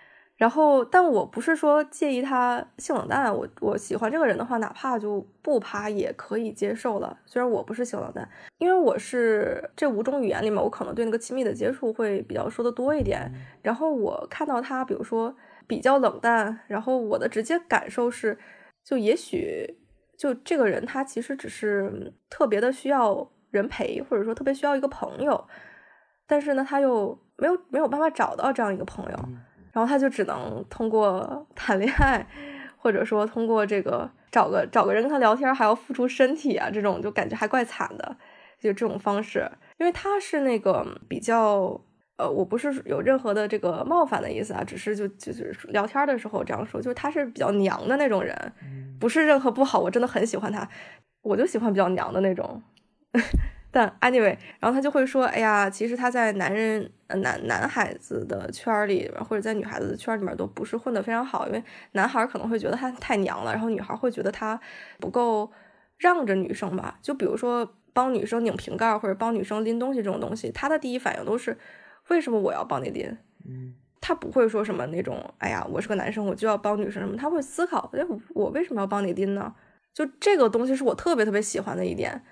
[0.43, 7.17] 然后，但我不是说介意他性冷淡，我我喜欢这个人的话，哪怕就不趴也可以接受了。
[7.25, 8.27] 虽然我不是性冷淡，
[8.58, 13.32] 因为我是这五种语言里面，我可能对那个亲密的接触会比较说的多一点。
[13.62, 15.34] 然后我看到他，比如说
[15.65, 18.38] 比较冷淡，然后我的直接感受是，
[18.84, 19.77] 就也许
[20.17, 25.47] 就这个人他其实只是特别的需要人陪，或者说特别需要一个朋友，
[26.27, 29.17] 但是呢，他又没有没有办法找到这样一个朋友。
[29.73, 32.25] 然后他就只能通过谈恋爱，
[32.77, 38.15] 或者说通过这个找个找个人跟他聊天，还要付出身体啊，这种就感觉还怪惨的，
[38.59, 39.49] 就这种方式。
[39.79, 41.81] 因为他是那个比较，
[42.17, 48.53] 呃，我不是有任何的这个冒犯的意思啊，只是就就是聊天的时候这样说，就是他是比较娘的那种人，
[48.99, 50.69] 不是任何不好，我真的很喜欢他，
[51.23, 52.62] 我就喜欢比较娘的那种。
[53.75, 64.59] 但 anyway，然后他就会说，哎呀，其实他在男人、男男孩子的圈里，或者在女孩子的圈里面都不是混得非常好，因为男孩可能会觉得他太娘了，然后女孩会觉得他
[64.99, 65.51] 不够
[65.97, 66.99] 让着女生吧。
[67.01, 71.57] 就比如说帮女生拧瓶盖或者帮女生拎东西这种东西，他的第一反应都是
[72.09, 73.17] 为什么我要帮你拎？
[73.49, 78.05] 嗯，他不会说什么那种，哎呀，我是个男生，我就要帮女生什么，他会思考，哎，
[78.36, 79.51] 我为什么要帮你拎呢？
[79.95, 82.23] 就这个东西是我特别特别喜欢的一点。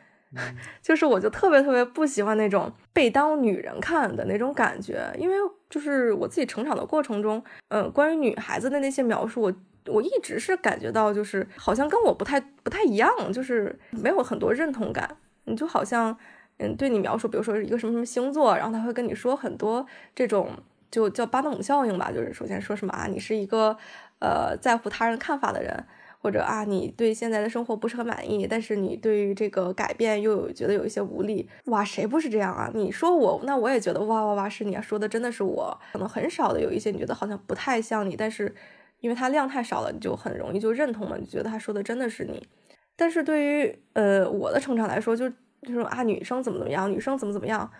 [0.81, 5.35] 就是，我就特别特别不喜欢那种被当女人看的那种感觉，因为
[5.69, 9.53] 就是我自己成长的过程中，嗯，关于女孩子的那些描述，我
[9.87, 15.17] 我一直是感觉到，就是好像跟我不太不太一样，就是没有很多认同感。
[15.43, 16.17] 你就好像，
[16.59, 20.49] 嗯，对你描述，比如说一个什么什么星座，然后他会跟你说很多这种，
[20.89, 23.75] 就叫巴纳姆效应吧，就是首先说什么啊，你是一个
[24.19, 25.85] 呃在乎他人看法的人。
[26.21, 32.69] 或者啊，你对现在的生活不是很满意，但是你对于这个改变又有觉得有一些无力，哇，谁不是这样啊？
[32.75, 35.75] 你说我，那我也觉得哇哇哇是你，说的真的是我。
[35.93, 38.53] 可能很少的有一些你觉得好像不太像你，但是
[38.99, 42.47] 因为它量太少了，你就很容易就认同嘛，你觉得他说的真的是你。
[42.95, 45.27] 但是对于呃我的成长来说，就
[45.63, 47.71] 就说啊，女生怎么怎么样，女生怎么怎么样，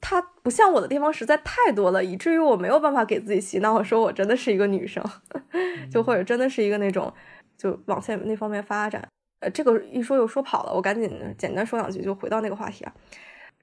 [0.00, 5.04] 她不像我的地方实在太多了，以至于我没有办法给自己洗脑，说我真的是一个女生，
[5.92, 7.12] 就或者真的是一个那种。
[7.56, 9.06] 就往前那方面发展，
[9.40, 12.94] 呃，这个一说又说跑了，我赶紧简单说两句，就回到那个话题啊。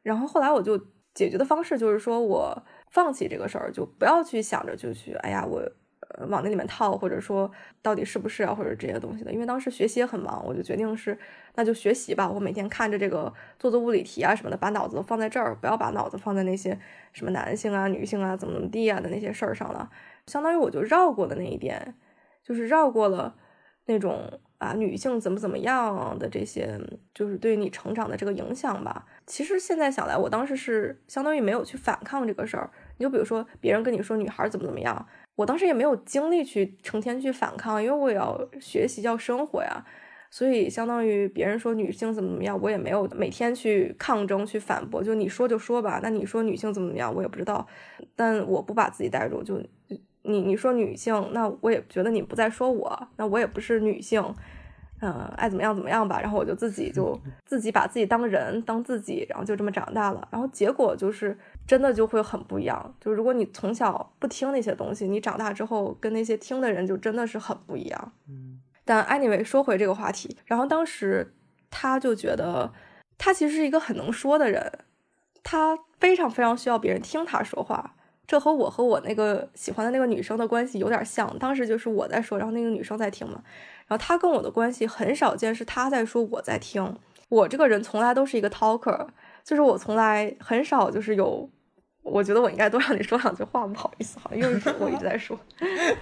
[0.04, 0.77] 然后后来我就
[1.13, 5.62] 解决的方式就是说我放弃这个事儿，就不要去想着就去，哎呀，我
[6.27, 7.50] 往那里面套，或者说
[7.81, 9.31] 到底是不是啊，或者这些东西的。
[9.31, 11.17] 因为当时学习也很忙，我就决定是
[11.56, 12.29] 那就学习吧。
[12.29, 16.77] 我每天看着这个做做物理题啊什么的，把脑子都放在这儿，不要把脑子放在那些
[17.13, 19.89] 什么男性啊、女性啊怎么怎么地啊的那些事儿上了。
[20.27, 21.96] 相当于我就绕过了那一点，
[22.44, 23.35] 就是绕过了
[23.86, 26.79] 那种啊女性怎么怎么样的这些，
[27.13, 29.06] 就是对你成长的这个影响吧。
[29.25, 32.69] 其实现在想来，我当时是相当于没有去反抗这个事儿。
[32.98, 39.84] 你就比如说别人跟你说女孩怎么怎么样，我当时也没有精力去成天去反抗，因为我也要学习要生活呀。
[40.29, 45.04] 所以相当于别人说女性怎么怎么样，我也没有每天去抗争去反驳。
[45.04, 47.67] 就你说就说吧，那你说女性怎么怎么样，我也不知道。
[48.15, 49.62] 但我不把自己带入，就。
[50.24, 54.24] 你你说女性，那我也觉得你不再说我，那我也不是女性，
[55.02, 56.19] 嗯，爱怎么样怎么样吧。
[56.22, 60.28] 然后我就自己就自己把自己当人当自己，然后就这么长大了。
[60.32, 62.94] 然后结果就是真的就会很不一样。
[63.00, 68.13] 就如果你从小不听那些东西，你长大之后跟那些听的人就真的是很不一样。
[68.30, 68.62] 嗯。
[68.86, 71.34] 但 anyway 说回这个话题，然后当时
[71.69, 72.72] 他就觉得
[73.17, 74.72] 他其实是一个很能说的人，
[75.44, 77.96] 他非常非常需要别人听他说话。
[78.32, 83.44] 这和我和我那个喜欢的那个女生的关系有点像，当时就是我在说，然后那个女生在听嘛。
[83.88, 86.96] 然后她跟我的关系很少见是她在说，我在听。
[87.27, 89.06] 我这个人从来都是一个 talker，
[89.44, 91.50] 就是我从来很少就是有，
[92.04, 95.38] 我觉得我应该多让你说两句话，不好意思哈，因为我一直在说。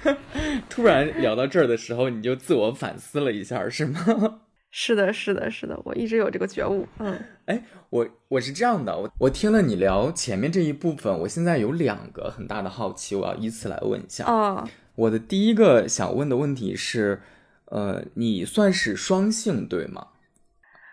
[0.69, 4.41] 突然聊到这儿的时候，你就自我反思了一下，是吗？
[4.71, 6.87] 是的，是的，是的，我一直有这个觉悟。
[6.99, 14.25] 嗯，哎，我我是这样的，我我听了你聊前面这一部分，我现在有两个很大的好奇，我要依次来问一下。
[14.25, 17.21] 哦，我的第一个想问的问题是，
[17.65, 20.09] 呃，你算是双性对吗？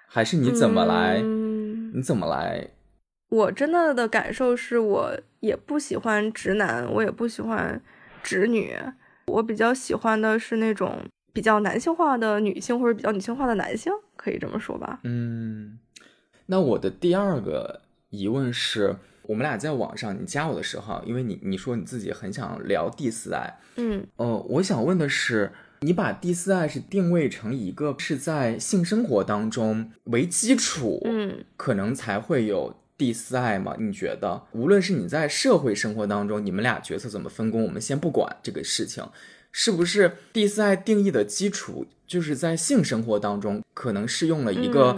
[0.09, 1.21] 还是你怎么来？
[1.21, 2.71] 你怎么来？
[3.29, 7.83] 我真的的感受是我也不喜欢直男，我也不喜欢
[8.23, 8.75] 直女，
[9.27, 11.05] 我比较喜欢的是那种。
[11.37, 15.01] 比较男性化的女性或者比较女性化的男性，可以这么说吧。
[15.05, 15.79] 嗯，
[16.47, 33.77] 那我的第二个疑问是，我们俩在网上你加我的时候，因为你你说你自己很想聊第四爱，嗯，呃，我想问的是，你把第四爱是定位成一个是在性生活当中为基础，嗯，可能才会有第四爱吗？
[33.79, 39.05] 你觉得，无论是你在社会生活当中，你们俩角色怎么分工，我们先不管这个事情。
[39.59, 44.95] 是不是第四爱定义的基础就是在性生活当中，可能是用了一个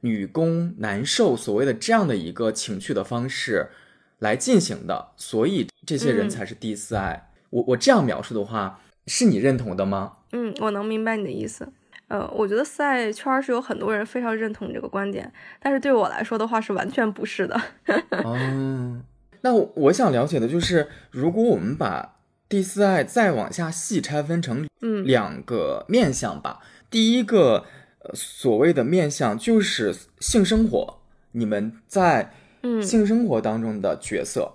[0.00, 3.70] 女攻男受所谓的这样的一个情趣的方式
[4.18, 7.30] 来进行的，所以这些人才是第四爱。
[7.48, 10.12] 我我这样描述的话，是你认同的吗？
[10.32, 11.66] 嗯，我能明白你的意思。
[12.08, 15.32] 呃，我觉得四爱圈是有很多人非常认同这个观点，
[15.62, 17.58] 但是对我来说的话是完全不是的。
[18.22, 19.02] 哦，
[19.40, 22.13] 那我想了解的就是，如果我们把
[22.54, 24.68] 第四爱再往下细拆分成
[25.04, 26.60] 两个面相吧。
[26.88, 27.64] 第一个，
[27.98, 31.00] 呃，所谓的面相就是性生活，
[31.32, 32.32] 你们在
[32.80, 34.52] 性生活当中的角色。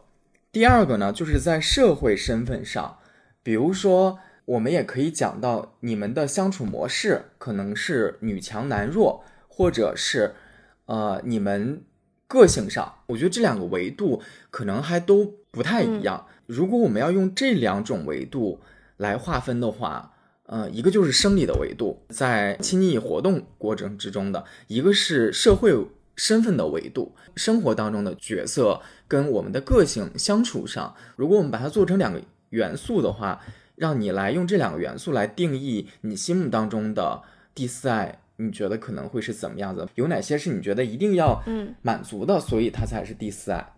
[0.49, 2.99] 第二个呢，就是在社会身份上，
[3.43, 10.35] 比如说，我们也可以讲到你们的相处模式可能是女强男弱，或者是，
[10.85, 11.83] 呃，你们
[12.29, 16.25] 个性上，我觉得这两个维度可能还都不太一样。
[16.49, 18.59] 如果我们要用这两种维度
[18.97, 20.11] 来划分的话，
[20.47, 25.71] 呃，一个就是生理的维度，在亲密活动过程之中的；一个是社会
[26.15, 30.95] 身份的维度，生活当中的角色跟我们的个性相处上。
[31.15, 32.19] 如果我们把它做成两个
[32.49, 33.39] 元素的话，
[33.75, 37.21] 让你来用这两个元素来定义你心目当中的
[37.53, 39.87] 第四爱，你觉得可能会是怎么样子？
[39.93, 41.43] 有哪些是你觉得一定要
[41.83, 43.71] 满足的，所以它才是第四爱？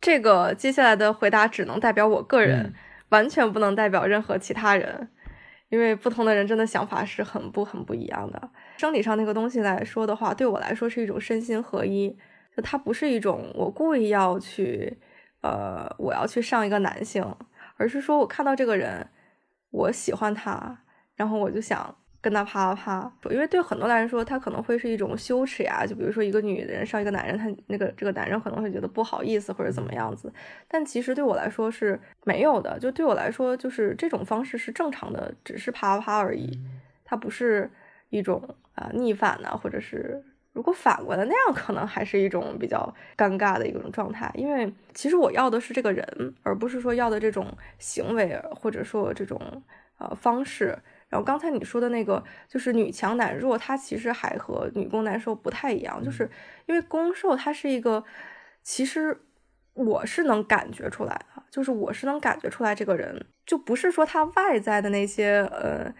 [0.00, 2.72] 这个接下来的回答只能代表我个人，
[3.10, 5.10] 完全不能代表任何其他人，
[5.68, 8.50] 因为不同的人真的想法是很不很不一样的。
[8.78, 12.16] 生理上那个东西来说的话，对我来说是一种身心合一，
[12.56, 14.98] 就它不是一种我故意要去，
[15.42, 17.36] 呃，我要去上一个男性，
[17.76, 19.08] 而是说我看到这个人，
[19.70, 20.82] 我喜欢他，
[21.14, 21.96] 然后我就想。
[22.22, 25.86] 跟他啪啪啪，因为对很多男人说，他可能会是一种羞耻呀。
[25.86, 30.30] 就比如说一个女人上一个男人，他那个这个男人可能会觉得不好意思或者怎么样子。
[30.68, 36.60] 但其实对我来说是没有的，就对我来说就是这种方式是正常的，只是啪啪啪而已。
[37.04, 37.70] 它不是
[38.10, 44.30] 一种啊逆反呢，或者是如果反过来那样，可能还是一种比较尴尬的一种状态。
[44.34, 47.46] 因为其实我要的是这个人，而不是说要的这种
[47.78, 49.40] 行为或者说这种
[49.96, 50.78] 呃方式。
[51.10, 56.30] 然后刚才你说的那个就是女强男弱，它其实还和女攻男受不太一样，就是
[56.66, 58.02] 因为攻受它是一个，
[58.62, 59.20] 其实
[59.74, 65.92] 我是能感觉出来的，就是我是能感觉出来这个人，就不是说他外在的那些呃，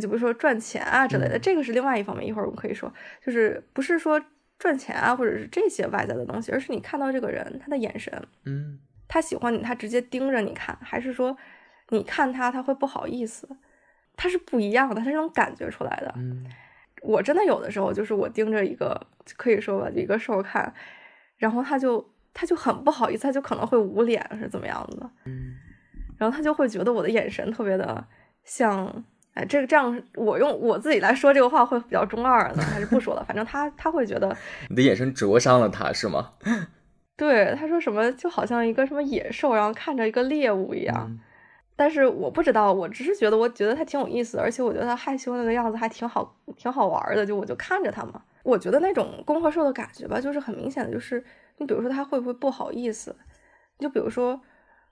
[0.00, 1.40] 就比如说赚钱啊之类的，嗯。
[1.40, 2.92] 这个是另外一方面，一会儿我们可以说，
[3.24, 4.20] 就是不是说
[4.58, 8.12] 赚钱啊或者是这些外在的东西，而是你看到这个人他的眼神，
[8.44, 8.80] 嗯。
[9.08, 11.36] 他喜欢你，他直接盯着你看，还是说
[11.90, 13.48] 你看他他会不好意思，
[14.16, 16.12] 他是不一样的，他是能感觉出来的。
[16.16, 16.44] 嗯
[17.02, 19.00] 我真的有的时候就是我盯着一个
[19.36, 20.72] 可以说吧一个兽看，
[21.36, 22.04] 然后他就
[22.34, 25.54] 他就很不好意思，他就可能会捂脸是怎么样子的，嗯
[26.18, 28.04] 然后他就会觉得我的眼神特别的
[28.42, 29.04] 像，
[29.34, 34.34] 哎，这个这样我用我自己来说这个话会比较中二呢，还是不说了，反正他他会觉得，
[34.68, 36.32] 你的眼神灼伤了他是吗？
[37.16, 41.06] 对他说什么就好像一个什么野兽，然后看着一个猎物一样。
[41.08, 41.20] 嗯
[41.78, 47.26] 但是我不知道，我只是觉得，我觉得他挺有意思，而且我觉得他害羞那个样子还挺好，挺好玩的。
[47.26, 51.22] 就我就看着他嘛，我觉得那种攻和受的感觉吧，就是很明显的，就是
[51.58, 53.14] 你比如说他会不会不好意思，
[53.78, 54.40] 就比如说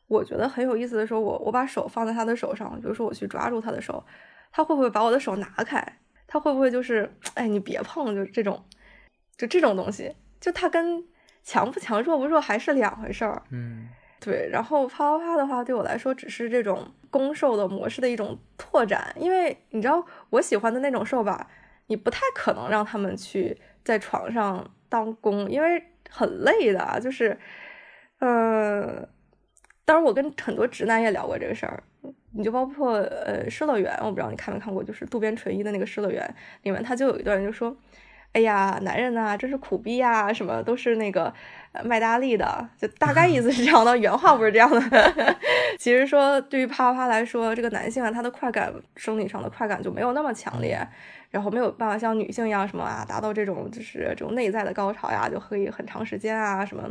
[0.08, 4.04] 我觉得很有意思的时候，我我把手放在他的手上，比如说我去抓住他的手，
[4.52, 5.82] 他会不会把我的手拿开？
[6.26, 8.62] 他会不会就是哎你别碰，就这种，
[9.36, 11.02] 就这种东西，就他跟
[11.42, 13.42] 强不强、弱不弱还是两回事儿。
[13.50, 13.88] 嗯
[14.24, 21.46] 对，然后啪啪啪的话，对我来说只是这种攻受的模式的一种拓展，因为你知道我喜欢的那种受吧，
[21.88, 23.54] 你不太可能让他们去
[23.84, 27.38] 在床上当攻，因为很累的，就是，
[28.20, 29.06] 呃，
[29.84, 31.82] 当然我跟很多直男也聊过这个事儿，
[32.32, 36.26] 你就包括呃《失乐园》，我不知道你看没看过，就是渡边淳一的那个《失乐园》
[36.64, 37.76] 里面，他就有一段就说。
[38.34, 41.32] 哎呀，男人呐、真是苦逼呀、什么都是那个
[41.70, 44.80] 呃麦大力的，就大概意思是这样的， 原话不是这样的。
[45.78, 50.76] 其实说对于啪啪啪来说，这个男性啊，他的快感生理上的快感就没有那么强烈，
[51.30, 56.82] 然后没有办法像女性一样什么啊，达到这种就是这种内在的高潮呀，就可以很长时间啊什么。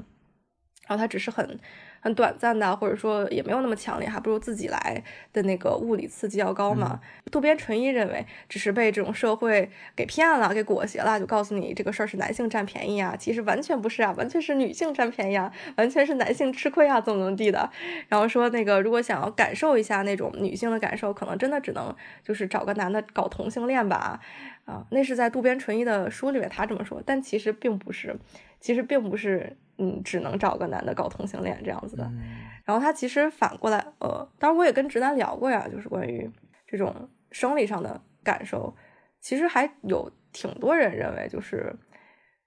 [0.87, 1.59] 然后他只是很
[2.03, 5.01] 很短暂的，或者说也没有那么强烈，还不如自己来
[5.31, 6.99] 的那个物理刺激要高嘛。
[7.31, 17.69] 渡边淳一认为，只是被这种社会给骗了，给裹挟了，就告诉你这个事儿是男性占便宜啊，其实完全不是啊，完全是女性占便宜啊，完全是男性吃亏啊，怎么怎么地的。
[18.09, 24.19] 然后说那个如果想要感受一下那种女性的感受，可能真的只能就是找个男的搞同性恋吧。
[24.65, 28.15] 啊，那是在渡边淳一的书里面他这么说，但其实并不是，
[28.61, 32.03] 其实并不是，嗯，只能找个男的搞同性恋这样子的。
[32.05, 36.31] 嗯然后他其实反过来，呃，当然我也跟直男聊过呀，就是关于
[36.65, 38.73] 这种生理上的感受，
[39.19, 41.75] 其实还有挺多人认为，就是，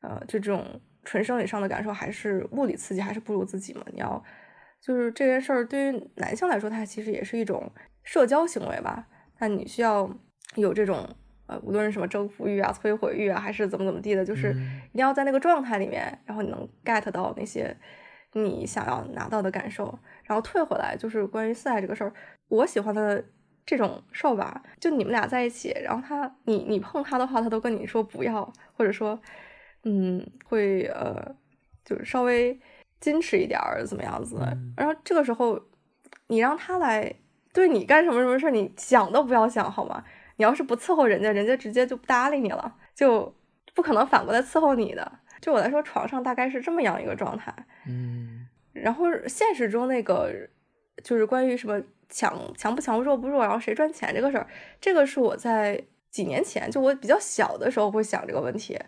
[0.01, 3.83] 呃，就这种纯生理上的感受，还是物理刺激还是不如自己嘛。
[3.93, 4.25] 你要
[4.81, 7.71] 就是这件事儿对于男性来说，它其实也是一种
[8.03, 9.07] 社交行为吧。
[9.39, 10.11] 那你需要
[10.55, 11.07] 有这种
[11.47, 14.83] 呃，无论是什么征服欲啊、摧毁欲啊，还是怎么怎么地的，就是嗯。
[14.93, 17.77] 一定要在那个状态里面，然后你能 get 到那些
[18.33, 22.13] 你想要拿到的感受，然后退回来就是关于四爱这个事儿，
[22.49, 23.23] 我喜欢的
[23.65, 29.21] 这种受吧，就你们俩在一起，然后他你你碰他的话，他都跟你说不要，或者说
[29.85, 31.35] 嗯会呃
[31.85, 32.59] 就是稍微
[33.01, 34.75] 矜持一点儿怎么样子，嗯。
[34.77, 35.61] 然后这个时候
[36.29, 37.15] 你让他来
[37.53, 40.03] 对你干什么什么事儿，你想都不要想好吗？
[40.37, 43.35] 你要是不伺候人家，人家直接就不搭理你了，就
[43.75, 45.21] 不可能反过来伺候你的。
[45.41, 47.55] 对我来说，床上大概是这么样一个状态。
[47.87, 50.31] 嗯然后现实中那个
[51.03, 51.81] 就是关于什么
[52.11, 54.47] 强强不强、弱不弱，然后谁赚钱这个事儿，
[54.79, 58.79] 这个是我在几年前就我比较小的时候会想这个问题，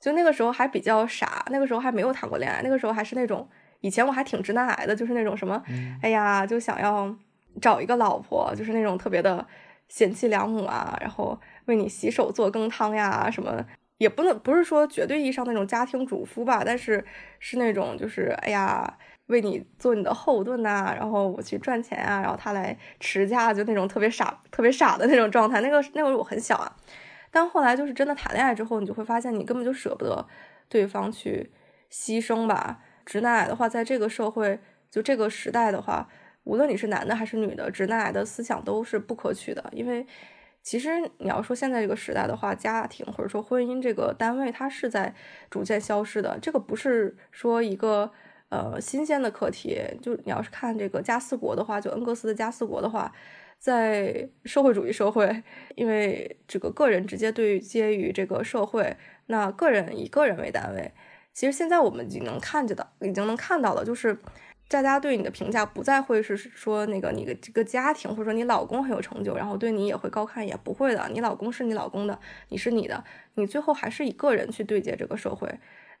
[0.00, 3.48] 就那个时候还比较傻，那个时候还没有谈过恋爱，那个时候还是那种
[3.80, 7.14] 以前我还挺直男癌的，就是那种什么，嗯哎呀，就想要
[7.60, 9.46] 找一个老婆，就是那种特别的
[9.88, 13.64] 贤妻良母啊，然后为你洗手做羹汤呀什么。
[13.98, 17.02] 也不能不是说绝对意义上那种家庭主妇吧，但是
[17.38, 25.60] 是那种就是哎呀，为你做你的后盾呐、然后我去赚钱啊，然后他来持家，就那种特别傻、特别傻的那种状态。
[25.60, 26.76] 那个那会儿我很小啊，
[27.30, 30.26] 但后来就是真的谈恋爱之后，你就会发现你根本就舍不得
[30.68, 31.52] 对方去
[31.90, 32.80] 牺牲吧。
[33.06, 34.58] 直男癌的话，在这个社会
[34.90, 36.08] 就这个时代的话，
[36.44, 40.06] 无论你是男的还是女的，直男癌的思想都是不可取的，因为。
[40.66, 45.14] 其实你要说现在这个时代的话，家庭或者说婚姻这个单位，它是在
[45.50, 46.38] 逐渐消失的。
[46.40, 48.10] 这个不是说一个
[48.48, 49.78] 呃新鲜的课题。
[50.00, 53.12] 就你要是看这个加斯国的话，就恩格斯的加斯国的话，
[53.58, 55.42] 在社会主义社会，
[55.74, 60.90] 因为这个个人直接对接于这个社会，那个人以个人为单位。
[61.34, 64.18] 其实现在我们已经能看见的，已经能看到了，就是
[64.66, 73.04] 大家对你的评价不再会是说那个你的这个家庭，或者说你老公很有成就，然后对你也会高看也，不会的，你老公是你老公的，你是你的，
[73.34, 75.48] 你最后还是以个人去对接这个社会。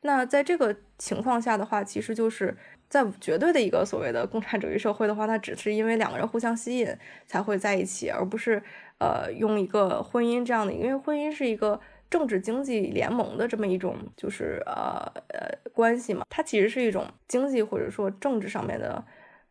[0.00, 2.56] 那在这个情况下的话，其实就是
[2.88, 6.88] 在绝对的一个所谓的共产主义社会的话，那只是因为两个人互相吸引
[7.26, 8.62] 才会在一起，而不是
[8.98, 11.80] 呃用一个婚姻这样的，因为婚姻是一个。
[12.14, 19.04] 政治经济联盟的这么一种就是呃呃关系嘛，它其实是一种经济或者说政治上面的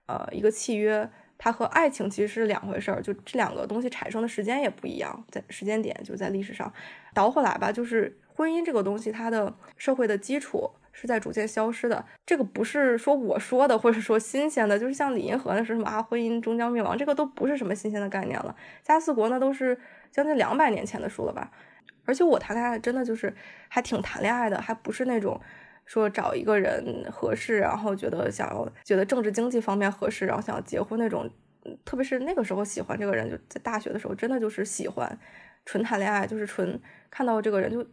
[0.05, 6.71] 呃一个契约，它和爱情其实是两回事儿，就这两个东西产生的时间也不一样，在时间点就在历史上。
[7.13, 19.77] 倒回来吧，就是婚姻这个东西，它的社会的基础是在逐渐消失的，这个不是说我说的或者说新鲜的，就是像李银河那是什么啊，婚姻终将灭亡，这个都不是什么新鲜的概念了，加四国那都是
[20.09, 21.51] 将近两百年前的书了吧。
[22.05, 23.33] 而且我谈恋爱真的就是
[23.67, 25.39] 还挺谈恋爱的，还不是那种
[25.85, 31.29] 说找一个人合适，然后觉得想要觉得政治经济方面合适，然后想要结婚那种。
[31.85, 35.17] 特别是那个时候喜欢这个人，就在大学的时候，真的就是喜欢，
[35.65, 36.77] 纯谈恋爱，就是纯
[37.09, 37.85] 看到这个人就，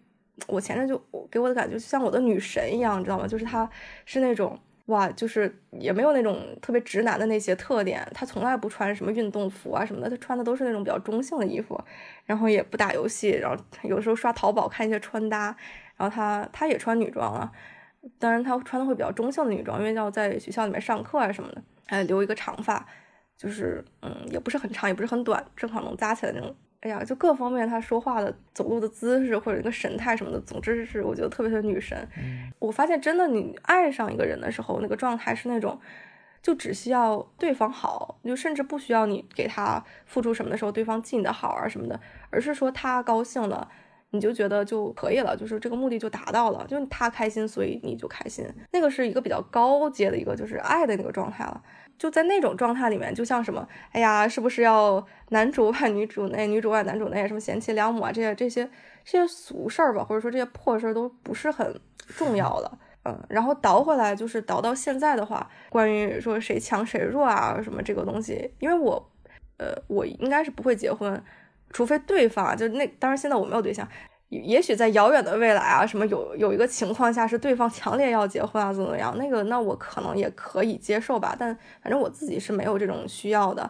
[0.48, 1.00] 我前任就
[1.30, 3.28] 给我的感觉就像我的女神一样，你知道吗？
[3.28, 3.70] 就是他
[4.04, 4.58] 是那种。
[4.90, 11.80] 哇，就是也没有那种特别直男的那些特点，他从来不穿什么运动服啊什么的，他穿的都是那种比较中性的衣服，
[12.24, 15.56] 然后也不打游戏，然后有时候刷淘宝看一些穿搭，
[15.96, 17.52] 然后他他也穿女装啊，
[18.18, 22.84] 当然他穿的会比较中性的女装，因为要在学校里面上课啊什么的，还留一个长发，
[23.36, 26.52] 就是嗯也不是很长也不是很短，正好能扎起来那种。
[26.80, 32.08] 哎呀，就各方面，他说话的、走路的姿势或者一个神态什么的，总之是我觉得特别的女神。
[32.58, 35.78] 我发现真的，你爱上一个人的时候，那个状态是那种，
[36.42, 42.00] 就只需要对方好，就甚至不需要你给他付出什么的时候，对方记你的好啊什么的，
[42.30, 43.68] 而是说他高兴了，
[44.12, 48.46] 你就觉得就可以了，就是这个目的就达到了，就是他开心，所以你就开心。
[48.72, 51.62] 那个是一个比较高阶的一个，就是爱的那个状态了。
[52.00, 58.64] 就在那种状态里面，就像什么，哎呀，是不是要男主外女主内，女主外男主内，什么贤妻良母啊，这些这些
[59.04, 61.78] 这些俗事儿吧，或者说这些破事儿都不是很
[62.16, 69.10] 重要了，嗯，然后倒回来就是倒到现在的话，关于说谁强谁弱啊什么这个东西，因为我，
[69.58, 71.22] 呃，我应该是不会结婚，
[71.68, 73.86] 除非对方就那，当然现在我没有对象。
[74.30, 79.16] 也许在遥远的未来啊，什么有有一个情况下是对方强烈要结婚啊，怎么怎么样？
[79.18, 81.34] 那个那我可能也可以接受吧。
[81.36, 81.52] 但
[81.82, 83.68] 反正我自己是没有这种需要的。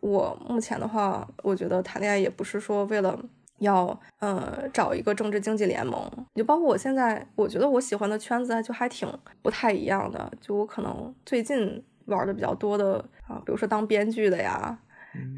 [0.00, 3.18] 我目前的话，我觉得谈恋爱也不是说为了
[3.60, 6.06] 要呃找一个政治经济联盟。
[6.34, 9.08] 就包括我现在，我觉得我喜欢的圈子就还挺
[9.40, 10.30] 不太一样的。
[10.38, 14.78] 就我可能最近玩的比较多的啊，比如说当编剧的呀，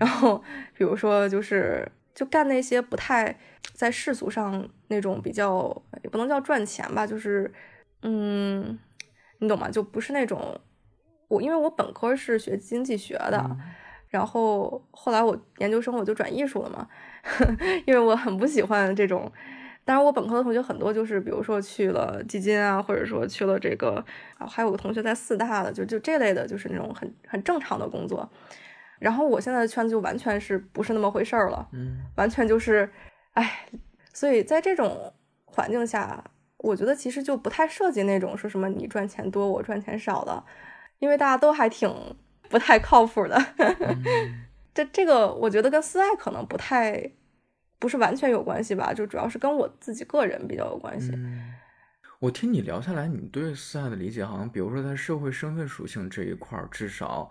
[0.01, 0.43] 然后
[0.77, 1.89] 比如说就是。
[2.17, 3.39] 就干那些不太
[3.75, 7.53] 在世俗上那种比较，也不能叫赚钱吧，就是，
[8.03, 8.79] 嗯，
[9.39, 9.71] 你懂吗？
[9.71, 10.59] 就不是那种
[11.29, 13.57] 我，因为我本科是学经济学的，
[14.09, 16.89] 然后后来我研究生我就转艺术了嘛，
[17.87, 19.31] 因为我很不喜欢这种。
[19.85, 24.05] 当然，我本科的同学很多，就是比如说去了基金啊，或者说去了这个，
[24.39, 28.29] 啊，还有个同学在四大的，就就这类的，就是那种很很正常的工作。
[28.99, 32.91] 然后我现在的圈子就完全是不是那么回事儿了，嗯，完全就是，
[33.33, 33.69] 哎，
[34.13, 35.13] 所以在这种
[35.45, 36.25] 环境下，
[36.57, 40.43] 我觉得其实就不太涉及那种说什么你赚钱多我赚钱少的，
[40.99, 41.93] 因为大家都还挺
[42.49, 43.39] 不太靠谱的。
[44.73, 47.13] 这这个我觉得跟私爱可能不太
[47.79, 51.13] 不是完全有关系吧，就主要是跟我自己个人比较有关系。
[52.19, 57.31] 我听你聊下来，你对私爱的理解好像，比如说在社会身份属性这一块儿，至少。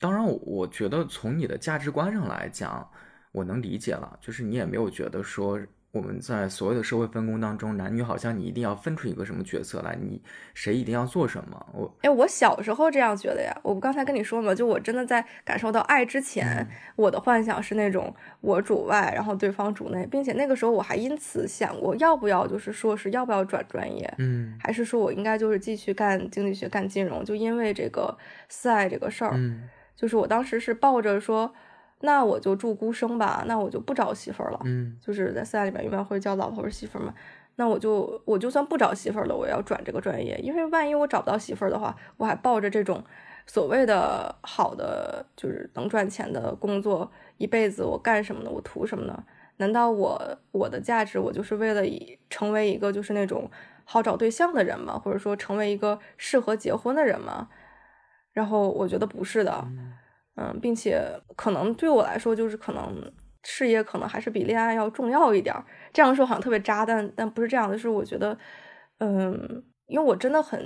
[0.00, 2.88] 当然，我觉得从你的价值观上来讲，
[3.32, 4.16] 我能理解了。
[4.20, 5.58] 就是你也没有觉得说
[5.90, 10.22] 我们在所有的社会分工当中，男女好像你一定要分出一个什么角色来，你
[10.54, 11.66] 谁一定要做什么。
[11.72, 13.52] 我哎，我小时候这样觉得呀。
[13.64, 28.16] 我不刚才跟你说嘛，就我真的在感受到爱之前，我的幻想是那种我主外，然后对方主内，并且那个时候我还因此想过要不要就是说是要不要转专业，嗯，还是说我应该就是继续干经济学、干金融，就因为这个
[28.48, 29.68] 四爱这个事儿，嗯。
[29.98, 31.52] 就是我当时是抱着说，
[32.02, 34.60] 那我就住孤生吧，那我就不找媳妇儿了。
[34.64, 37.12] 嗯，就是在四大里面一般会叫老婆或媳妇儿嘛。
[37.56, 43.02] 那我就我就算不找媳妇儿了，我要转这个专业，因为万一我找不到媳妇儿的话，我还抱着这种
[43.48, 48.50] 所谓的好的，就是能赚钱的工作，一辈子我干什么呢？
[48.52, 49.24] 我图什么呢？
[49.56, 53.50] 难道我我的价值我就是为了以成为一个就是那种
[53.84, 54.96] 好找对象的人吗？
[54.96, 57.48] 或者说成为一个适合结婚的人吗？
[58.38, 59.66] 然后我觉得不是的，
[60.36, 61.02] 嗯，并且
[61.34, 63.12] 可能对我来说，就是可能
[63.42, 65.52] 事业可能还是比恋爱要重要一点。
[65.92, 67.76] 这样说好像特别渣，但但不是这样的。
[67.76, 68.38] 是我觉得，
[69.00, 70.56] 嗯，因为我真的很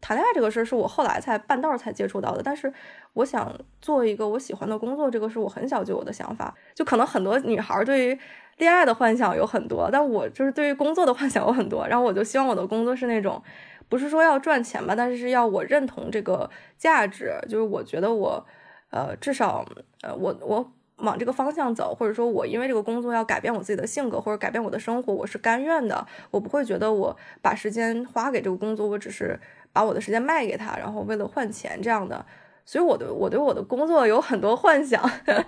[0.00, 2.72] 谈恋爱这个事儿是我后来才半道儿才接触到的，但是
[3.14, 6.54] 我想做一个我喜欢的工作，这个是我很小就有的想法。
[6.76, 8.16] 就可能很多女孩对于
[8.58, 11.84] 恋爱的幻想有很多，但我就是对于工作的 幻想有很多。
[11.88, 13.42] 然后我就希望我的工作是那种，
[13.88, 18.46] 不是说要赚钱吧，但是是要我认同这个价值，就是我觉得我，
[18.90, 19.64] 呃，至少，
[20.02, 20.72] 呃，我我。
[21.00, 26.06] 往这个方向走，或者说我因为这个工作要改变我自己的性格，或者改变我的生活，我是甘愿的。
[26.30, 29.38] 我不会觉得我把时间花给这个工作，我只是
[29.74, 32.24] 把我的时间卖给他，然后为了换钱这样的。
[32.64, 35.02] 所以，我对我对我的工作有很多幻想。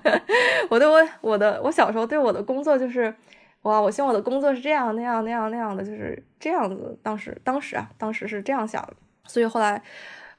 [0.69, 3.15] 我对我我的我小时候对我的工作就是，
[3.63, 6.99] 哇，我希望我的工作是这样那样那样那样的，就是这样子。
[7.03, 8.95] 当时当时啊，当时是这样想的。
[9.25, 9.83] 所以后来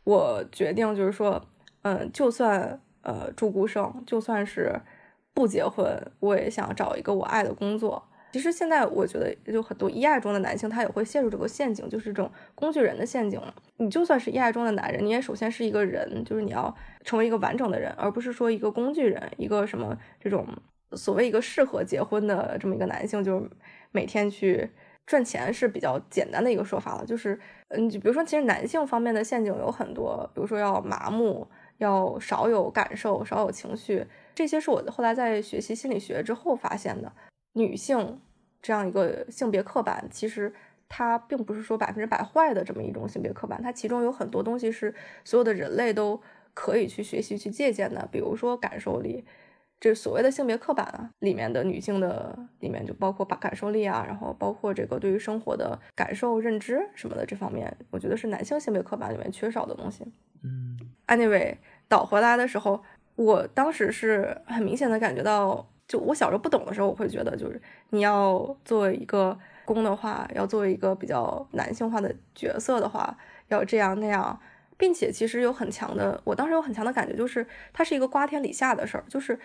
[0.03, 1.41] 我决定就是说，
[1.81, 4.81] 嗯，就算呃住孤生，就算是。
[5.31, 5.85] 不结婚，
[6.19, 8.03] 我也想找一个我爱的工作。
[8.33, 13.39] 其实现在我觉得，就很多一爱中的男性，他也会陷入这个陷阱，就是这种工具人的陷阱。
[13.77, 20.45] 你就算是一爱中的男人，你也首先是一个人，就是你要成为一个完整的人，而不是说一个工具人，一个什么这种
[20.93, 23.49] 所谓一个适合结婚的这么一个男性，就是
[23.91, 24.69] 每天去
[25.05, 27.05] 赚钱是比较简单的一个说法了。
[27.05, 34.05] 就是，嗯，就比如说，其实男性方面的陷阱有很多，比如说要麻木，要少有感受，少有情绪。
[34.35, 37.11] 这些是我后来在学习心理学之后发现的，
[37.53, 38.19] 女性
[38.61, 40.53] 这样一个性别刻板，其实
[40.87, 46.21] 它并不是说百分之百坏的这么一种性别刻板，它其中有很多东西是所有的人类都
[46.53, 49.23] 可以去学习去借鉴的，比如说感受力，
[49.79, 60.05] 这所谓的性别刻板啊里面的女性的里面就包括把感受力啊，然后包括这个对于生活的感受认知什么的这方面，我觉得是男性性别刻板里面缺少的东西。
[60.43, 60.77] 嗯
[61.07, 61.55] ，anyway
[61.87, 62.83] 倒回来的时候。
[63.15, 73.17] 我当时是很明显的感觉到，就我小时候不懂的时候，我会觉得就是你要做一个公的话，要做一个比较男性化的角色的话，
[73.49, 74.39] 要这样那样，
[74.77, 79.37] 并且其实有很强的，我当时有很强的感觉，就是它是一个瓜天李下的事儿，就是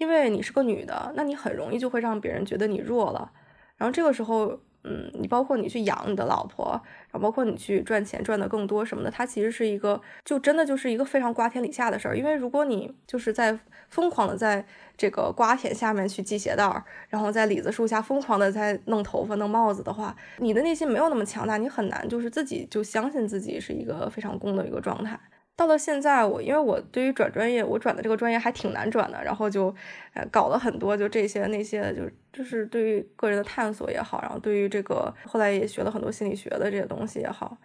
[0.00, 3.30] 因为你是个女的，那你很容易就会让别人觉得你弱了，
[3.76, 4.58] 然后这个时候。
[4.82, 6.70] 嗯，你包括你去养你的老婆，
[7.10, 12.16] 然后包括你去赚钱赚的更多什么的，它其实是一个，就真的就是一个非常瓜天李下的事儿。
[12.16, 13.58] 因为如果你就是在
[13.90, 14.64] 疯狂的在
[14.96, 25.20] 这个瓜田下面去系鞋带儿，然后在李子树下疯狂的在弄头发弄帽子的话，你的内心没有那么强大，你很难就是自己就相信自己是一个非常攻的一个状态。
[25.60, 29.66] 到了现在，我因为我对于转专业，我转的这个专业还挺难转的，然后就，
[30.14, 37.58] 呃，搞了很多就这些那些，就就是对于个人的探索也好，然后对于这个后来也学了很多心理学的这些东西也好，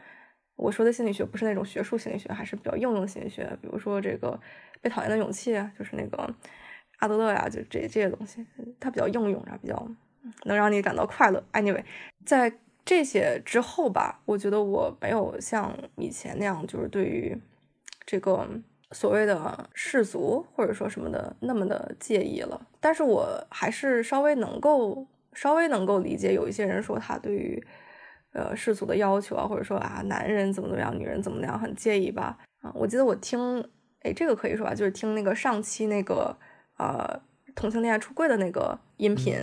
[0.57, 4.37] 我说的心理学不是那种学术心理学，还是比较应用心理学，比如说这个
[4.81, 6.29] 被讨厌的勇气啊，就是那个
[6.97, 8.45] 阿德勒呀，就这这些东西，
[8.77, 9.87] 它比较应用，然后比较
[10.43, 11.41] 能让你感到快乐。
[11.53, 11.85] Anyway，
[12.25, 12.51] 在
[12.83, 17.39] 这些之后吧，我觉得我没有像以前那样，就是对于。
[18.05, 18.47] 这个
[18.91, 27.61] 所谓的世俗或者说什么的那么的介意了，但是我还是稍微能够稍微能够理解有一些人说他对于
[28.33, 32.37] 呃世俗的要求啊，或者说啊男人怎么怎么样，女人怎么样很介意吧。
[32.61, 33.67] 啊，我记得我听
[34.03, 36.37] 哎这个可以说吧，就是听那个上期那个
[36.77, 37.19] 呃
[37.55, 39.35] 同性恋爱出柜的那个音频，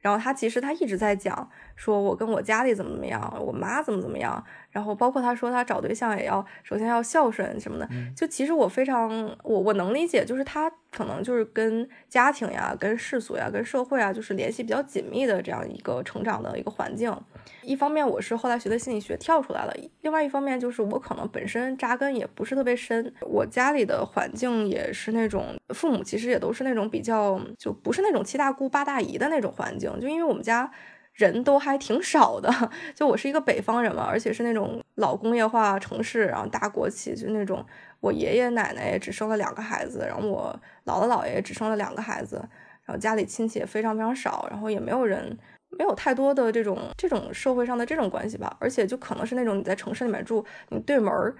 [0.00, 4.44] 然后他其实他一直在讲说我跟我家里怎么怎么样，我妈怎么怎么样。
[4.70, 9.10] 然后包括他说他找对象也要首先要孝顺什么的，就其实我非常
[9.42, 17.14] 我我能理解，就是他可能就是跟家庭呀、跟世俗呀、跟社会啊，就是联系比较紧密的这样一个成长的一个环境。
[17.62, 30.70] 一方面我是后来学的心理学跳出来了，另外一方面就是我可能本身扎根也不是特别深，我家里的环境也是那种父母其实也都是那种比较就不是那种七大姑八大姨的那种环境，就因为我们家。
[31.14, 32.50] 人都还挺少的，
[32.94, 37.64] 就我是一个北方人嘛，而且是那种老工业化城市，然后大国企，就那种
[38.00, 42.36] 我爷爷奶奶也只生了两个孩子，然后我姥姥姥爷只生了两个孩子，
[42.84, 45.36] 然后家里亲戚也非常非常少，然后也没有人，
[45.70, 51.34] 没有太多的这种这种社会上的这种关系吧，而且就可能是那种你在城市里面住，你对门儿。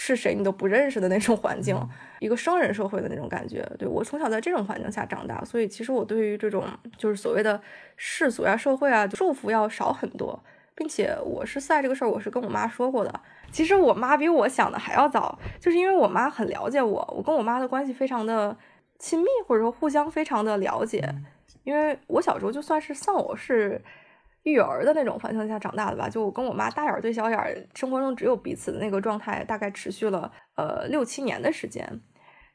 [0.00, 1.76] 是谁你都不认识的那种环境，
[2.20, 3.68] 一个生人社会的那种感觉。
[3.76, 6.64] 对我从小在这种环境下长大，所以其实我对于这种
[6.96, 7.60] 就是所谓的
[7.96, 10.40] 世俗呀、社会啊束缚要少很多，
[10.76, 13.12] 并且我是赛这个事儿，我是跟我妈说过的。
[13.50, 18.56] 其实我妈比我想的还要早，就是因为我妈很了解我，我跟我妈的关系非常的
[19.00, 21.12] 亲密，或者说互相非常的了解。
[21.64, 23.82] 因为我小时候就算是丧偶是。
[24.50, 32.00] 育儿的那种环境下长大的吧，就我跟我妈大眼对小眼，生活中只有彼此的那个状态，大概持续了呃六七年的时间。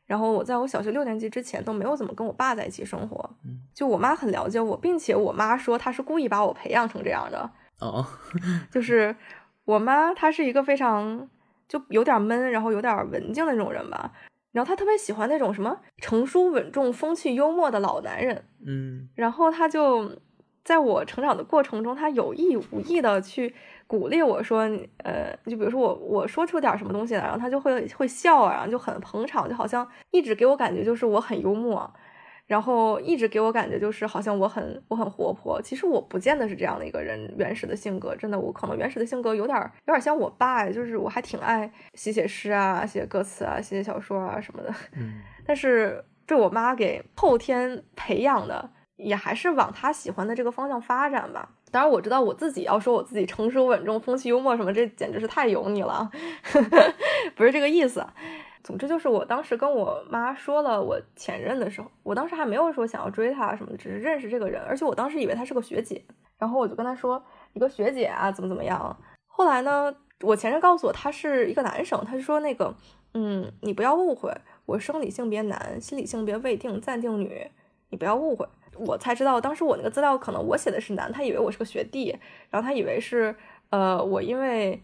[0.06, 3.38] 然后我在我小学六年级之前都没有怎么跟我爸在一起生活。
[3.74, 7.50] 就我妈很了解我，并且我妈说她是故意把我培养成这样的。
[7.80, 8.06] 哦，
[8.70, 9.16] 就是
[9.64, 11.28] 我妈她是一个非常
[11.70, 14.12] 就有点闷，然后有点文静的那种人吧。
[14.52, 18.46] 然后她特别喜欢那种什么成熟稳重、风趣幽默的老男人。
[18.68, 20.12] 嗯然后她就
[20.64, 23.54] 在我成长的过程中，他有意无意的去
[23.86, 24.62] 鼓励我说，
[24.98, 31.94] 呃，就比如说我我说出点什么东西来，然后他就会会笑啊，然后就很捧场，就好像一直给我感觉就是我很幽默，
[32.48, 35.62] 然后一直给我感觉就是好像我很我很活泼。
[35.62, 44.74] 其实我不见得是这样的一个人，原始的性格真的，我可能原始的性格有点有点像我爸，就是我还挺爱写写诗啊、写歌词啊、写写小说啊什么的。
[44.96, 48.72] 嗯 但是被我妈给后天培养的，
[49.04, 51.50] 也还是往他喜欢的这个方向发展吧。
[51.72, 56.10] 当然，我知道我自己要说我自己成熟稳重、风趣幽默什么，这简直是太油腻了，
[57.36, 58.06] 不是这个意思。
[58.64, 66.02] 总之就是我当时跟我妈说了我前任的时候，我当时还没有说想要追他什么，只是认识这个人，而且我当时以为他是个学姐，
[66.38, 67.22] 然后我就跟他说
[67.54, 68.96] 一个学姐啊，怎么怎么样。
[69.28, 72.74] 后来呢，我前任告诉我他是一个男生，他就说那个，
[73.16, 74.32] 嗯，你不要误会，
[74.66, 77.50] 我生理性别男，心理性别未定，暂定女，
[77.90, 78.48] 你不要误会。
[78.78, 82.18] 我才知道，当时我那个资料可能我写的是男，他以为我是个学弟，
[82.50, 83.36] 然后他以为是
[83.70, 84.82] 呃我因为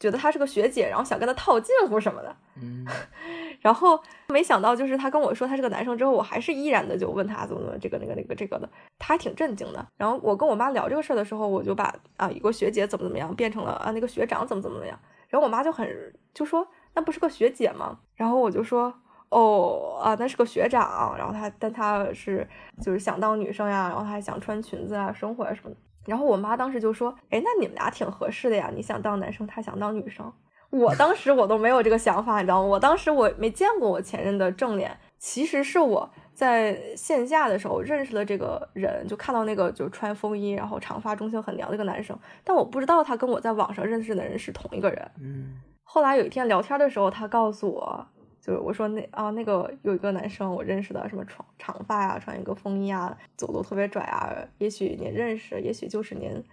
[0.00, 2.36] 觉得她是个学姐，然后想跟她套近乎什么的。
[2.60, 2.84] 嗯
[3.62, 8.68] 然后没想到，就是他跟我说他是个男生之后，我还是依然的就问他怎么怎么这个那个那个这个的，
[8.98, 9.86] 他还挺震惊的。
[9.96, 15.88] 然后我跟我妈聊这个事儿的时候，我就把啊一个学姐怎么怎么样变成了啊那个学长怎么怎么样，然后我妈就很
[16.34, 18.00] 就说那不是个学姐吗？
[18.16, 18.92] 然后我就说
[19.32, 22.46] 哦啊那是个学长，然后他但他是
[22.82, 25.76] 就是想当女生呀，然后他还想穿裙子啊生活啊什么的。
[26.06, 30.30] 然后我妈当时就说，哎那你们俩挺合适的呀，你想当男生，他想当女生。
[30.70, 32.66] 我当时我都没有这个想法，你知道吗？
[32.66, 45.10] 我当时我没见过我前任的正脸，其实是我在线下的时候认识了这个人，就看到那个就穿风衣，然后长发中性很娘的一个男生，但我不知道他跟我在网上认识的人是同一个人。
[45.20, 48.06] 嗯后来有一天聊天的时候，他告诉我，
[48.42, 56.44] 就是我说那啊那个有一个男生我认识的，什么长长发呀、穿一个风衣啊，走路特别拽啊，也许您认识，也许就是您。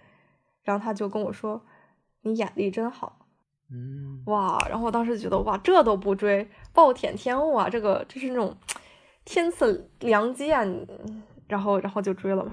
[0.62, 1.60] 然后他就跟我说，
[2.22, 3.26] 你眼力真好。
[3.72, 4.58] 嗯哇！
[4.68, 7.68] 然后我当时觉得哇，这都不追，暴殄天物啊！
[7.68, 8.56] 这个这是那种
[9.24, 10.64] 天赐良机啊！
[11.48, 12.52] 然后然后就追了嘛，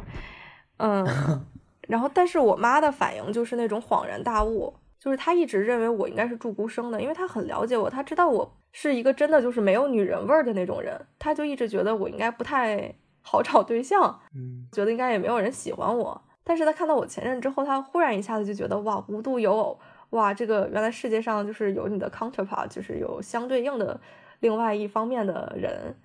[0.78, 1.06] 嗯，
[1.88, 4.74] 然后但是我妈的反应就是那种恍然大悟，
[5.08, 16.22] 就是他一直认为我应该是祝孤生的，因为他很了解我，他知道我是一个真的就是没有女人味儿的那种人，他就一直觉得我应该不太好找对象，嗯觉得应该也没有人喜欢我。
[16.44, 19.80] 但是他看到我前任之后，他忽然一下子就觉得哇，无独有偶，
[20.10, 23.98] 哇，这个原来世界上就是有你的 counterpart，就是有相对应的
[24.42, 25.96] 另外一方面的人，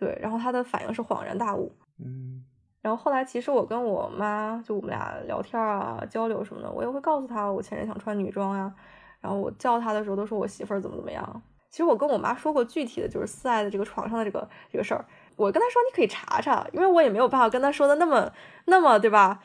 [0.00, 0.18] 对。
[0.20, 1.70] 然后他的反应是恍然大悟。
[2.00, 2.44] 嗯
[2.80, 8.72] 然后后来其实我跟我妈就我们俩聊天啊、交流什么的，我也会告诉她我前任想穿女装呀、
[9.20, 11.42] 然后我叫她的时候都说我媳妇儿怎么怎么样。
[11.70, 15.04] 其实我跟我妈说过具体的就是四爱的这个床上的这个这个事儿，
[15.36, 18.32] 我跟她说你可以查查，因为我也没有办法跟她说的那么
[18.66, 19.40] 那么对吧，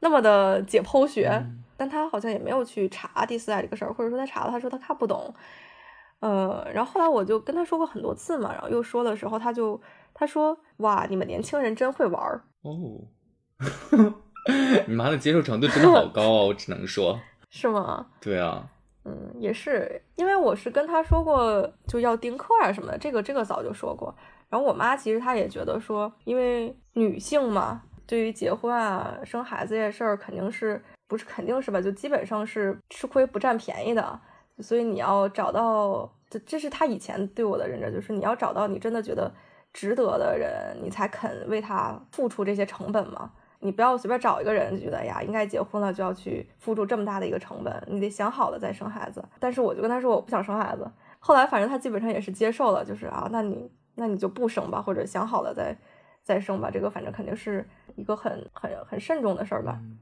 [0.00, 1.28] 那么的解剖学。
[1.28, 5.34] 嗯但她好像也没有去查第四爱这个事儿，或者说她查了，她说她看不懂。
[6.20, 9.78] 呃，然后后来我就跟她说过很多次嘛，然后又说的时候，她就
[10.14, 12.40] 她说哇，你们年轻人真会玩儿。
[12.66, 13.00] 哦，
[14.88, 16.42] 你妈的接受程度真的好高啊！
[16.50, 18.06] 我只能说，是吗？
[18.20, 18.68] 对啊，
[19.04, 24.12] 嗯，也是，因为我是跟他说过就要丁克啊什么的，这个这个早就说过。
[24.48, 31.80] 然后我妈其实她也觉得说，因为女性嘛，对于结婚啊、生孩子这些事儿，肯定是不是肯定是吧？
[31.80, 34.20] 就基本上是吃亏不占便宜的，
[34.58, 39.32] 所以你要找到，这这是她以前对我的认知，就是你要找到你真的觉得
[39.76, 43.30] 值得的人，你才肯为他付出这些成本嘛。
[43.58, 49.22] 你不要随便找一个人觉得哎呀，应该结婚了就要去付出这么大的一个成本，你得想好了再生孩子。
[49.38, 55.76] 但是我就跟他说我不想生孩子，后来反正他基本上也是接受了，就是啊，那你那你就不生吧，或者想好了再
[56.22, 56.70] 再生吧。
[56.70, 59.78] 这个反正肯定是一个很很很慎重的事儿吧。
[59.82, 59.98] 嗯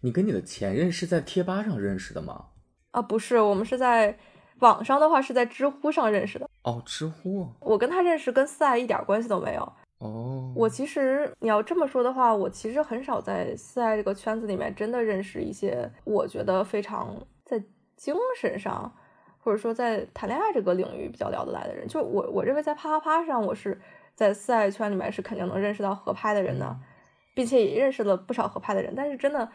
[0.00, 2.46] 你跟你的前任是在贴吧上认识的吗？
[2.90, 4.18] 啊，不是，我们是在
[4.60, 6.48] 网上的话是在知乎上认识的。
[6.62, 9.72] 哦，知乎我跟他认识跟四爱一点关系都没有。
[9.98, 17.60] 哦，我其实你要这么说的话，我其实很少在四爱这个圈子里面真的认识一些我觉得非常在
[17.96, 18.92] 精神上，
[19.40, 21.88] 或者说在谈恋爱这个领域比较聊得来的人。
[21.88, 23.80] 就我我认为在啪啪啪上，我是
[24.14, 26.76] 在四爱圈里面是肯定能认识到合拍的人的，
[27.34, 28.94] 并且也认识了不少合拍的人。
[28.94, 29.48] 但是真的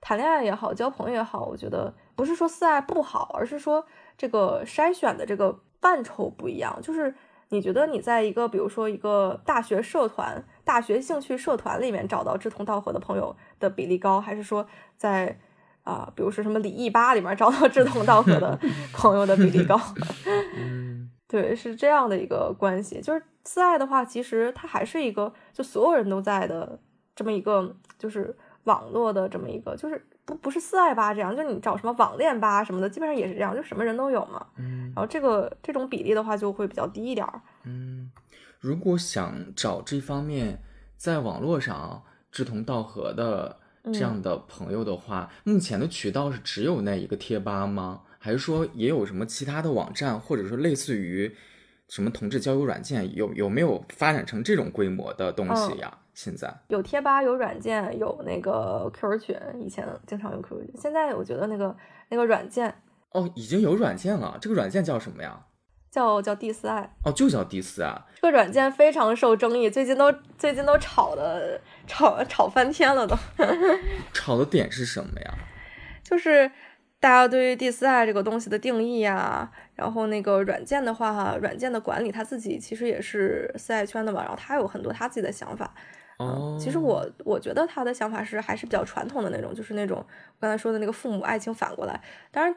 [0.00, 3.86] 谈恋爱也好，交朋友也好，我觉得不是说四爱不好，而是说
[4.16, 7.14] 这个筛选的这个范畴不一样，就是。
[7.52, 14.64] 你觉得你在一个比如说一个大学社团、大学兴趣社团里面找到志同道合的朋友的比例高，还是说
[14.96, 15.36] 在
[15.82, 18.56] 啊，比如说什么李毅吧里面找到志同道合的
[18.94, 19.76] 朋友的比例高。
[20.56, 23.00] 嗯对，是这样的一个关系。
[23.00, 26.78] 就是自爱的话，其实它还是一个就所有人都在的
[27.16, 28.38] 这么一个，就是
[28.70, 34.46] 网络的这么一个，就是不不是四爱吧这样，就你找什么网恋吧什么的，基本上也是这样，就什么人都有嘛。
[34.56, 37.40] 嗯然后这个这种比例的话，就会比较低一点儿。
[37.64, 38.10] 嗯，
[38.58, 40.62] 如果想找这方面
[40.96, 43.58] 在网络上志同道合的
[43.92, 48.02] 这样的朋友的话，目前的渠道是只有那一个贴吧吗？
[48.18, 51.34] 还是说也有什么其他的网站，或者说类似于
[51.88, 55.96] 什么同志交友软件，有有没有发展成这种规模的东西呀？
[56.14, 61.74] 现在有贴吧，有软件，有那个 QQ 群，以前经常用 QQ 群，现在我觉得那个
[62.08, 62.74] 那个软件
[63.12, 65.46] 哦，已经有软件了，这个软件叫什么呀？
[65.90, 68.00] 叫叫第四爱哦，就叫第四爱。
[68.14, 73.16] 这个软件非常受争议，最近都最近都吵的吵吵翻天了都。
[74.14, 75.34] 吵的点是什么呀？
[76.04, 76.48] 就是
[77.00, 85.74] 大家对于第四爱这个东西的定义啊，然后那个软件的话，软件的管理他自己其实也是四爱圈的嘛，然后他有很多他自己的想法。
[86.20, 92.00] 哦，其实我我觉得他的想法是还是比较传统的那种，就是那种我刚才说的那个父母爱情反过来，
[92.30, 92.54] 当然。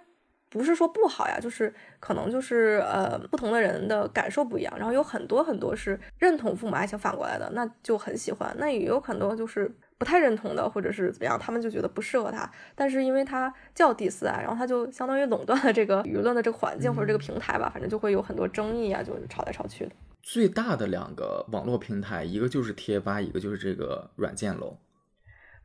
[0.50, 12.48] 不是说不好呀，就是可能就是呃不同的人的感受不一样，然后有很多很多是认同父母爱情反过来的，那就很喜欢；那也有很多就是不太认同的，或者是怎么样，他们就觉得不适合他。
[12.76, 19.92] 但是因为他叫第四爱，然后他就相当于垄断了这个舆论的这个环境或者这个平台吧，反正就会有很多争议啊，就是吵来吵去的。
[20.24, 24.78] 最大的两个网络平台，一个就是贴吧，一个就是这个软件楼。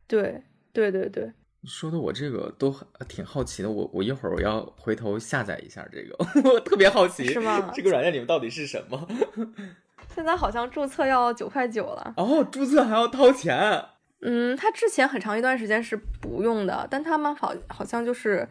[0.05, 0.43] 对
[0.73, 1.31] 对对对，
[1.63, 2.75] 说的我这个都
[3.07, 6.15] 挺好奇的，我我一会儿我要回头下载一下这个，
[6.51, 9.07] 我特别好奇，是吗这个软件里面到底是什么？
[10.13, 12.13] 现在好像注册要九块九了。
[12.17, 13.85] 哦，注册还要掏钱。
[14.21, 18.45] 嗯，它之前很长一段时间是不用的，但他们好好像就是，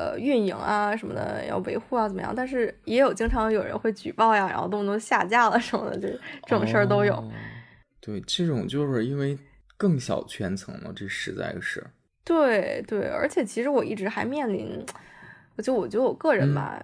[0.00, 6.08] 呃，运营啊什么的要维护啊怎么样，但是也有经常有人会举报呀，然后动不动下架了什么的，这
[6.46, 7.12] 这种事儿都有。
[7.14, 7.30] 哦
[8.00, 9.38] 对，这种就是因为
[9.76, 11.84] 更小圈层了，这实在是。
[12.24, 14.82] 对对，而且其实我一直还面临，
[15.56, 16.82] 我就我觉得我个人吧，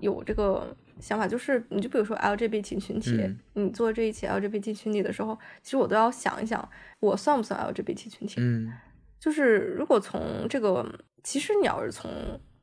[0.00, 6.68] 有这个想法，就是你就比如说 LGBT 群体，嗯你做这一期 LGBT 群体的时候，其实我都要想一想，
[7.00, 8.34] 我算不算 LGBT 群体？
[8.38, 8.70] 嗯
[9.18, 10.86] 就是如果从这个，
[11.24, 12.08] 其实你要是从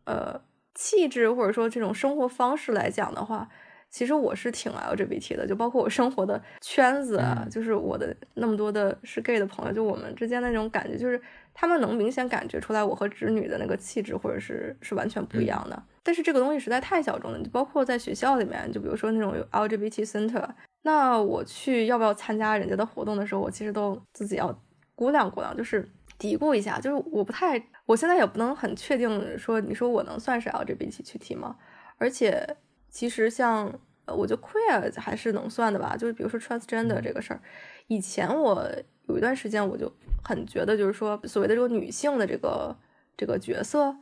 [0.05, 0.39] 呃
[0.73, 3.47] 气质或者说这种生活方式来讲的话，
[3.89, 11.21] 其实我是挺 LGBT 的，就包括我生活的圈子啊，嗯就是我的那么多的是 gay 的朋友，就我们之间的那种感觉，就是
[11.53, 15.81] 他们能明显感觉出来我和直女的那个气质或者是是完全不一样的。
[16.03, 20.45] 但是这个东西实在太小众了，就包括在学校里面，就比如说那种有 LGBT center，
[20.83, 24.55] 那我去要不要参加人家的活动的时候，我其实都自己要
[24.93, 25.89] 估量估量，就是
[26.19, 31.55] 嘀咕一下，就是我不太，我现在也不能很确定说，你说我能算是 LGBT 群体吗？
[31.97, 32.57] 而且
[32.89, 33.71] 其实像，
[34.05, 37.41] 呃，我觉得 queer 还是能算的吧，就是比如说 transgender 这个事儿，
[37.87, 38.69] 以前我
[39.07, 39.91] 有一段时间我就
[40.23, 42.75] 很觉得，就是说所谓的这个女性的这个
[43.15, 43.95] 这个角色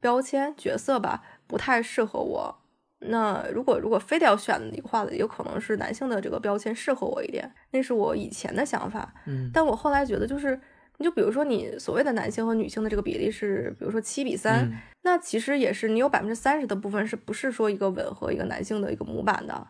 [0.00, 2.54] 标签角色吧，不太适合我。
[3.00, 9.14] 那如果如果非得要选的话，有可能是男性的这个标签适合我一点，那是我以前的想法。
[9.26, 10.60] 嗯但我后来觉得，就是
[10.98, 14.72] 你就比如说你所谓的男性和女性的这个比例是，比如说七比三、嗯
[15.02, 19.68] 那其实也是你有百分之三十的部分是不是说一个吻合一个男性的一个模板的？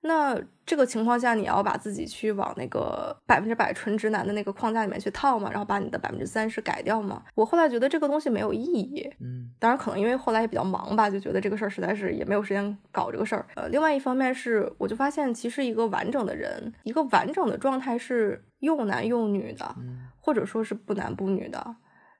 [0.00, 7.22] 那这个情况下，你要把自己去往那个百分之百纯直男的那个框架里面去套嘛，然后把你的百分之三十改掉嘛？
[7.34, 9.08] 我后来觉得这个东西没有意义。
[9.20, 13.46] 嗯当然，可能因为后来也比较忙吧，就觉得这个事儿实在是也没有时间搞这个事儿。
[13.54, 21.76] 呃，另外一方面是，我就发现其实一个完整的人，一个完整的状态是又男又女的，嗯或者说是不男不女的。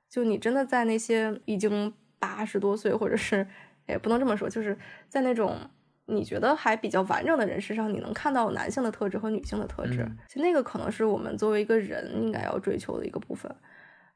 [0.09, 3.45] 就你真的在那些已经八十多岁，或者是
[3.89, 4.79] 也不能这么说，就是
[5.09, 5.59] 在那种
[6.07, 10.03] 你觉得还比较完整的人身上，你能看到男性的特质和女性的特质。
[10.03, 13.53] 嗯其实那个可能是我们作为一个人应该要追求的一个部分。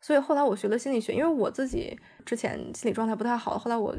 [0.00, 3.96] 所以后来我学了心理学，因为我自己之前心理状态不太好，后来我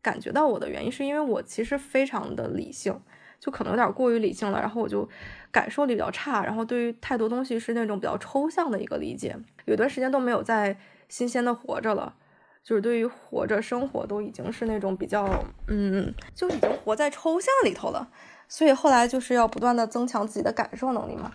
[0.00, 3.00] 感觉到我的原因是因为我其实非常的理性，
[3.42, 5.08] 就可能有点过于理性了，然后我就
[5.50, 10.78] 感受力比较差，然后对于太多东西是那种比较抽象的一个理解，有段时间都没有在
[11.08, 12.14] 新鲜的活着了。
[12.62, 15.28] 就是对于活着生活都已经是那种比较，
[15.66, 18.08] 嗯，就已经活在抽象里头了，
[18.46, 21.32] 所以后来就是要不断的增强自己的感受能力嘛。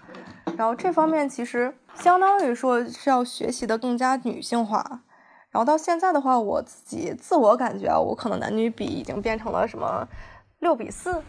[0.58, 5.02] 然后这方面其实相当于说是要学习的更加女性化。
[5.50, 10.08] 然后到现在的话，我自己自我感觉啊，我可能男女比已经变成了什么
[10.60, 11.22] 六比四，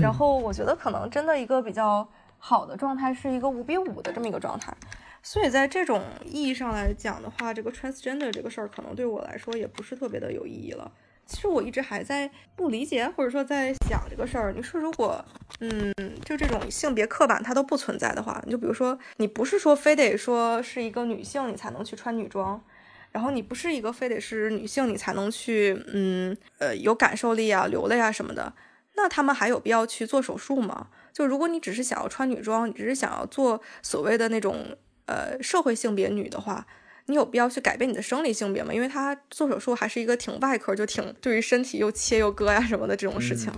[0.00, 2.06] 然 后我觉得可能真的一个比较
[2.38, 4.74] 好的状态是一个五比五的这么一个状态。
[5.22, 10.92] 所以在这种意义上来讲的话，这个 transgender 这个事儿可能对我来说也不是特别的有意义了。
[11.26, 14.52] 其实我一直还在不理解，或者说在想这个事儿。
[14.52, 15.24] 你说如果，
[15.60, 22.62] 嗯，就这种性别刻板它都不存在的话，你就比如说你不是说非得说是一个女性你才能去穿女装，
[23.10, 28.52] 然后你不是一个非得是女性你才能去，嗯，呃，有感受力啊、流泪啊什么的，
[28.96, 30.88] 那他们还有必要去做手术吗？
[31.12, 34.76] 就如果你只是想要穿女装，你只是想要做所谓的那种。
[35.06, 36.66] 呃，社会性别女的话，
[37.08, 38.72] 你有必要去改变你的生理性别吗？
[38.72, 43.52] 因为她做手术还是一个挺外科，就挺对于身体又切又割呀什么的这种事情。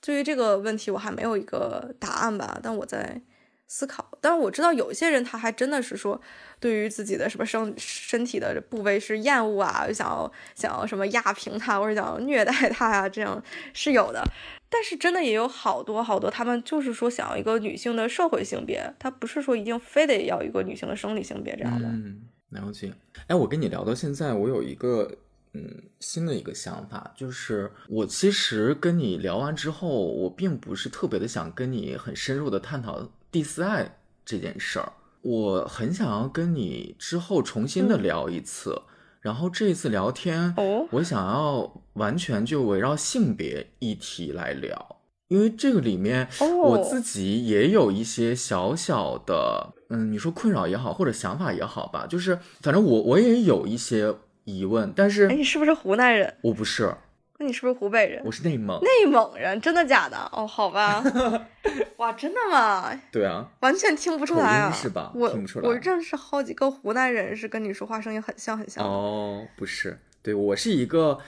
[0.00, 3.20] 对于这个问题，我还没有一个答案吧，但我在
[3.66, 4.06] 思考。
[4.20, 6.20] 但是我知道有些人，他还真的是说，
[6.60, 13.42] 对于自己的什么生身体的部位是厌恶啊，想要想要什么压平它，或者想要虐待它呀，这样
[13.72, 14.22] 是有的。
[14.68, 21.86] 但是真的也有好多好多，他们就是说想要一个女性的社会性别，他不是说一定非得要一个女性的生理性别这样的。
[21.86, 22.92] 嗯，了解。
[23.28, 25.08] 哎，我跟你聊到现在，我有一个
[25.54, 38.80] 嗯新的一个想法，就是我其实跟你聊完之后，我并不是特别的想跟你很深入的探讨第四爱这件事儿，我很想要跟你之后重新的聊一次。
[39.20, 40.54] 然后这一次聊天，
[40.90, 44.96] 我想要完全就围绕性别议题来聊，
[45.28, 46.26] 因为这个里面
[46.64, 54.14] 我自己也有一些小小的，嗯，你说困扰也好，或者想法也好吧，就是反正我我也有一些
[54.44, 56.34] 疑问，但是，哎，你是不是湖南人？
[56.40, 56.94] 我不是。
[57.38, 58.22] 那你是不是湖北人？
[58.24, 58.80] 我是内蒙。
[58.80, 60.16] 内蒙人，真的假的？
[60.32, 61.04] 哦，好吧。
[61.98, 62.90] 哇，真的吗？
[63.12, 65.12] 对啊，完全听不出来啊，是吧？
[65.14, 65.68] 我听不出来。
[65.68, 68.82] 我认识好几个湖南人，是跟你说话声音很像很像。
[68.84, 71.18] 哦，不是，对我是一个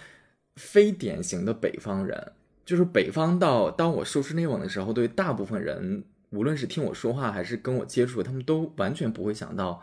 [0.56, 2.32] 非典型的北方人，
[2.64, 9.82] 就是北方到当我说出内蒙的时候，对大部分人，无论是听我说话还是跟我接触，他们都完全不会想到。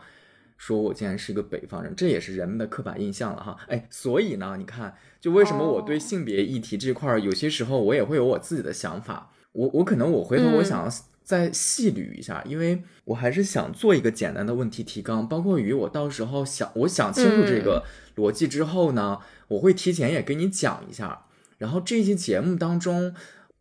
[0.56, 3.56] 说我竟然是一个北方人，这也是人们的刻板印象了哈。
[3.68, 9.30] 哎，所以呢，你看，就为什么我对性别议题这块儿，有些时候我也会有我自己的想法。
[9.52, 10.90] 我我可能我回头我想要
[11.22, 17.84] 再细捋一下，因为我还是想做一个简单的问题提纲，包括于我到时候想我想清楚这个
[18.16, 21.26] 逻辑之后呢，我会提前也跟你讲一下。
[21.58, 23.14] 然后这期节目当中，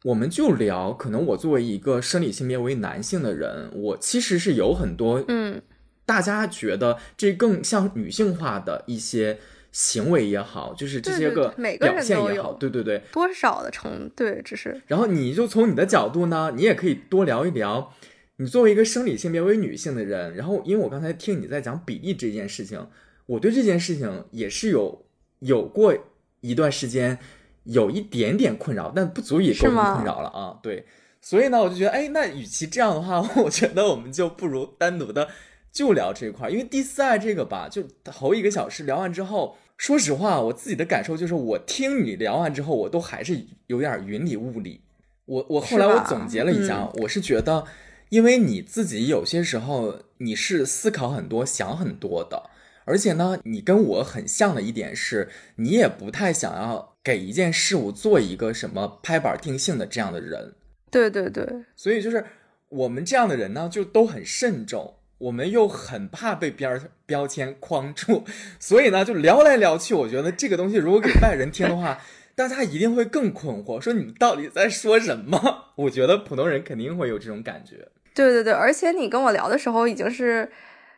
[0.04, 5.62] 我们就聊，可能我作为一个生理性别为男性的人，我其实是有很多嗯。
[6.06, 9.40] 大家觉得这更像女性化的一些
[9.72, 11.50] 行为也好，就是这些个
[11.80, 14.82] 表现也好，对对对，多少的成对，只是。
[14.88, 17.94] 然后你就从你的角度呢，你也可以多聊一聊，
[18.38, 22.88] 你作为一个生理性别为女性的人，然后因为我刚才听你在讲比例这件事情，
[23.26, 25.06] 我对这件事情也是有
[25.40, 25.94] 有过
[26.40, 27.18] 一段时间
[27.64, 30.58] 有一点点困扰，但不足以构成困扰了啊。
[30.64, 30.86] 对，
[31.20, 35.28] 所以呢，我就觉得，哎，那与其这样的话， 我觉得我们就不如单独的。
[35.76, 44.80] 就聊这一块，因为第四爱这个吧，就头一个小时聊完之后，说实话，我自己的感受就是，我听你聊完之后，我都还是有点云里雾里。
[45.26, 47.66] 我我后来我总结了一下，我是觉得，
[48.08, 52.50] 因为你自己有些时候你是思考很多、想很多的，
[52.86, 60.54] 而且呢，你跟我很像的一点是，你也不太想要给一件事物做一个什么拍板定性的这样的人。
[60.90, 61.46] 对对对，
[61.76, 62.24] 所以就是
[62.70, 64.94] 我们这样的人呢，就都很慎重。
[65.18, 68.24] 我们又很怕被边标签框住，
[68.60, 69.94] 所以呢，就聊来聊去。
[69.94, 71.98] 我觉得这个东西如果给外人听的话，
[72.36, 75.72] 大家一定会更困惑，说你们到底在说什么？
[75.76, 77.88] 我觉得普通人肯定会有这种感觉。
[78.14, 80.50] 对对对，而且你跟我聊的时候已经是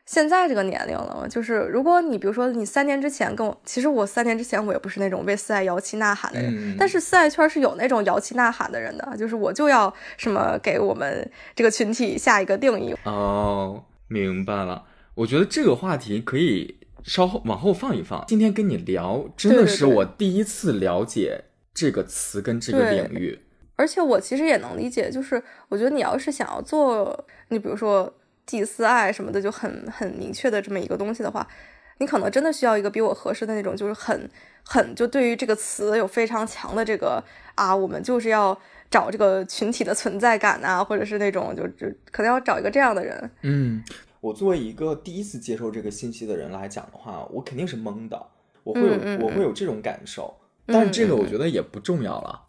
[0.06, 13.84] 现在这个年龄了，就是如果你比如说你三年之前跟我，其实我三年之前我也不是那种为四爱摇旗呐喊的人，但是四爱圈是有那种摇旗呐喊的人的，就是我就要什么给我们这个群体下一个定义哦。
[14.08, 14.86] 明白了，
[15.16, 18.24] 我觉得这个话题可以稍后往后放一放。
[18.28, 23.40] 今天跟你聊，真的是我第一次了解这个词跟这个领域。
[23.76, 28.12] 而且我其实也能理解，就是我觉得你要是想要做，你比如说
[28.46, 31.48] 祭祀爱什么的，就很很明确的这么一个东西的话，
[32.00, 34.30] 你可能真的需要一个比我合适的那种，就是很
[34.64, 37.24] 很就对于这个词有非常强的这个
[37.56, 38.58] 啊，我们就是要。
[38.90, 43.32] 找这个群体的存在感呐，或者是那种就就可能要找一个这样的人。
[43.42, 43.84] 嗯，
[44.22, 48.26] 我作为一个第一次接受这个信息的人来讲的话，我肯定是懵的，
[48.64, 50.34] 我会有我会有这种感受。
[50.66, 52.46] 但是这个我觉得也不重要了，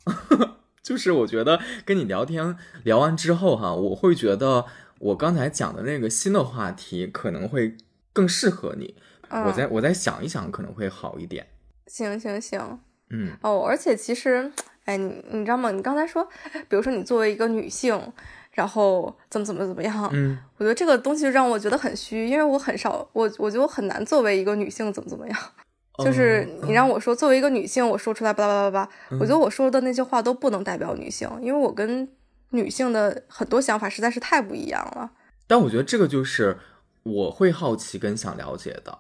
[0.83, 4.65] 就是我觉得跟你聊天聊完之后哈，我会觉得
[4.99, 7.77] 我刚才讲的那个新的话题可能会
[8.13, 8.95] 更适合你。
[9.31, 11.47] 我再我再想一想，可能会好一点。
[11.87, 14.53] 行行行，嗯哦，而且其实。
[14.89, 15.71] 哎，你你知道吗？
[15.71, 16.27] 你刚才说，
[16.67, 18.01] 比如说你作为一个女性，
[18.53, 20.09] 然后怎么怎么怎么样。
[20.15, 25.39] 嗯，我觉得这个东西让我觉得很虚，因为我很少，我我觉得我很难作为一个女性怎么怎么样。
[26.03, 32.09] 就是你让我说作为一个女性，我说出来巴拉巴拉巴拉，我觉得我说的那些话都不能代表女性，因为我跟
[32.51, 35.11] 女性的很多想法实在是太不一样了。
[35.47, 36.57] 但我觉得这个就是
[37.03, 38.99] 我会好奇跟想了解的。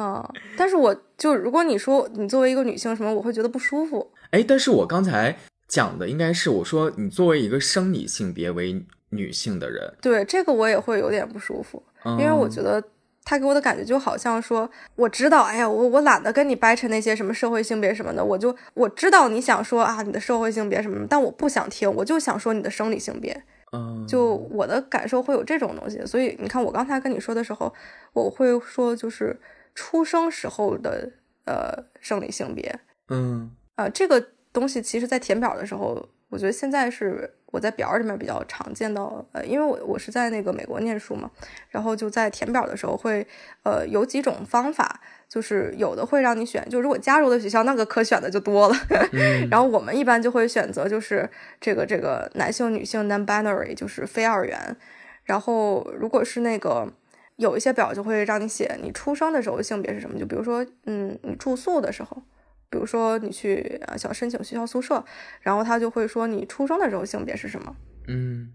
[0.00, 4.12] 啊，但是我就如果你说你作为一个女性什么，我会觉得不舒服。
[4.30, 5.36] 哎，但是我刚才
[5.66, 12.82] 讲的应该是我说你作为一个生理性别为女性的人，对这个我也会有点不舒服，因为我觉得。
[13.28, 23.36] 他给我的感觉就好像说，我知道，哎呀，我我懒得跟你掰扯那些什么社会性别什么的，我就我知道你想说啊，你的社会性别什么，但我不想听，我就想说你的生理性别。
[23.72, 27.74] 嗯，就我的感受会有这种东西，所以你看，我刚才跟你说的时候，
[28.12, 29.36] 我会说就是
[29.76, 31.12] 出生时候的
[31.44, 32.80] 呃生理性别。
[33.10, 34.20] 嗯，呃，这个
[34.52, 37.32] 东西其实在填表的时候，我觉得现在是。
[37.52, 41.30] 我在表里面比较常见到，呃，因为我我是在那个美国念书嘛，
[41.70, 43.26] 然后就在填表的时候会，
[43.62, 48.74] 呃，有几种方法，就是有的会让你选，就如果加入的学校，那个可选的就多了。
[49.48, 51.26] 然后我们一般就会选择就是
[51.58, 54.76] 这个这个男性女性 non-binary，就是非二元。
[55.24, 56.92] 然后如果是那个
[57.36, 62.22] 有一些表就会让你写你出生的时候性别是什么，就比如说，嗯，你住宿的时候。
[62.68, 65.02] 比如说你去啊想申请学校宿舍，
[65.40, 67.74] 然后他就会说你出生的时候性别是什么？
[68.08, 68.52] 嗯，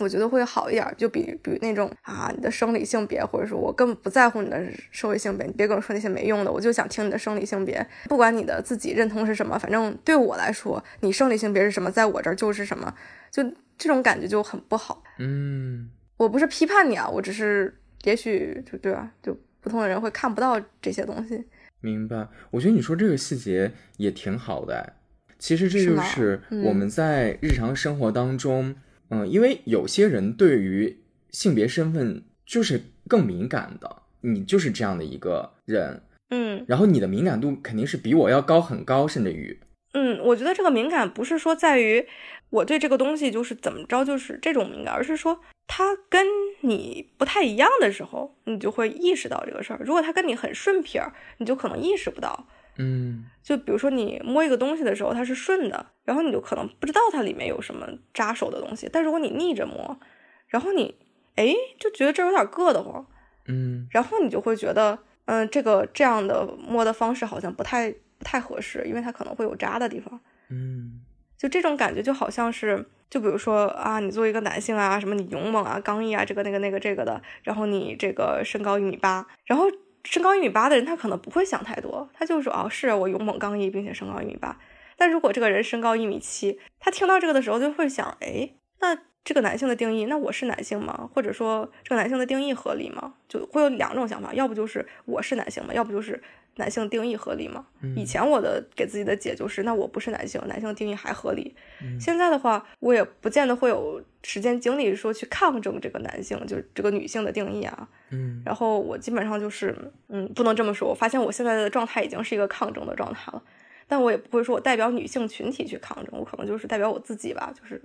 [0.00, 4.60] 我觉得会好一点，就比比那种啊你的生理性别，或者说我根本不在乎你的
[4.90, 12.92] 社会性别，你别跟我说那些没用的，我就想听你的生理性别，不管你的自己认同是什么，反正对我来说，你生理性别是什么，在我这儿就是什么，
[13.30, 13.44] 就
[13.78, 15.04] 这种感觉就很不好。
[15.20, 21.44] 嗯，我不是批判你啊，我只是也许就对吧，就普通的人会看不到这些东西。
[21.80, 24.94] 明白，我觉得你说这个细节也挺好的。
[25.38, 28.76] 其实这就是我们在日常生活当中，
[29.10, 30.98] 嗯，因为有些人对于
[31.30, 39.58] 性别身份就是更敏感的，你就是这样的一个人，嗯，然后你的敏感度肯定是比我要高很高，甚至于，
[39.94, 42.06] 嗯，我觉得这个敏感不是说在于
[42.50, 45.40] 我对这个东西就是怎么着就是这种敏感，而是说。
[45.74, 46.26] 他跟
[46.60, 49.80] 你不太一样的时候，你就会意识到这个事儿。
[49.82, 52.46] 如果他跟你很顺撇儿，你就可能意识不到。
[52.76, 58.86] 嗯，就比如说你摸一个东西的时候，它是顺的，然后你就可能不知道它里面有什么扎手的东西。
[58.92, 59.98] 但如果你逆着摸，
[60.46, 60.94] 然后你
[61.36, 63.06] 哎就觉得这有点硌得慌，
[63.46, 70.20] 嗯，然后你就会觉得，嗯，这个这样的摸的方式好像不太不太合适，因为它可能会有扎的地方。
[70.50, 71.00] 嗯，
[71.38, 72.84] 就这种感觉就好像是。
[73.12, 79.66] 就比如说啊，你作为一个男性啊，什么你勇猛啊、刚毅啊，这个那个那个这个的，然后你这个身高一米八，然后
[80.04, 84.58] 身高一米八的人他可能不会想太多，他就说哦，是我勇猛刚毅，并且身高一米八。
[84.96, 91.08] 但如果这个人身高一米七，他听到这个的时候就会想，哎，那这个男性的定义，那我是男性吗？
[91.14, 93.14] 或者说这个男性的定义合理吗？
[93.28, 96.22] 就会有两种想法，要不就是我是男性嘛，要不就是。
[96.56, 97.64] 男性定义合理吗？
[97.96, 101.56] 以前我的给自己的解就是，那我不是男性，男性定义还合理。
[101.98, 107.88] 现在的话，我也不见得会有时间精力说去抗争这个男性，就是这个女性的定义啊。
[108.10, 109.74] 嗯，然后我基本上就是，
[110.08, 110.86] 嗯，不能这么说。
[110.90, 113.42] 我发现我现在的状态已经是一个抗争的状态了，
[113.88, 117.50] 但我也不会说我代表女性群体去抗争，我可能就是代表我自己吧。
[117.58, 117.80] 就是，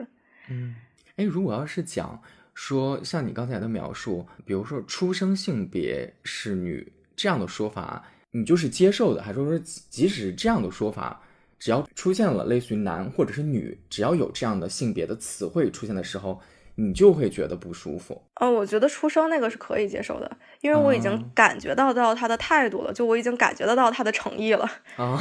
[0.50, 0.76] 嗯，
[1.18, 2.20] 哎，如果要是讲
[2.54, 8.04] 说像你刚才的描述，比如说出生性别是女这样的说法。
[8.32, 9.58] 你就是接受的，还是说，
[9.90, 11.20] 即使这样的说法，
[11.58, 16.40] 只要出现了类似于男或者是女，只要有这样的性别的词汇出现的时候，
[16.76, 18.22] 你就会觉得不舒服。
[18.36, 24.70] 嗯，我觉得出生那个是可以接受的，因为我已经感觉到到他的态度了，就我已经感觉得到他的诚意了。
[24.98, 25.18] 啊，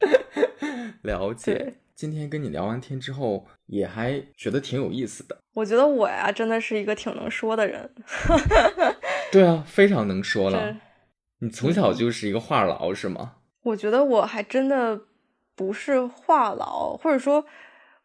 [1.02, 1.76] 了解。
[1.94, 5.38] 今天跟你聊完天之后，也还觉得挺有意思的。
[5.54, 7.94] 我觉得我呀，真的是一个挺能说的人。
[9.30, 10.76] 对啊，非常能说了。
[11.38, 13.36] 你从小就是一个话痨是吗？
[13.62, 15.00] 我觉得我还真的
[15.54, 17.46] 不是话痨，或者说，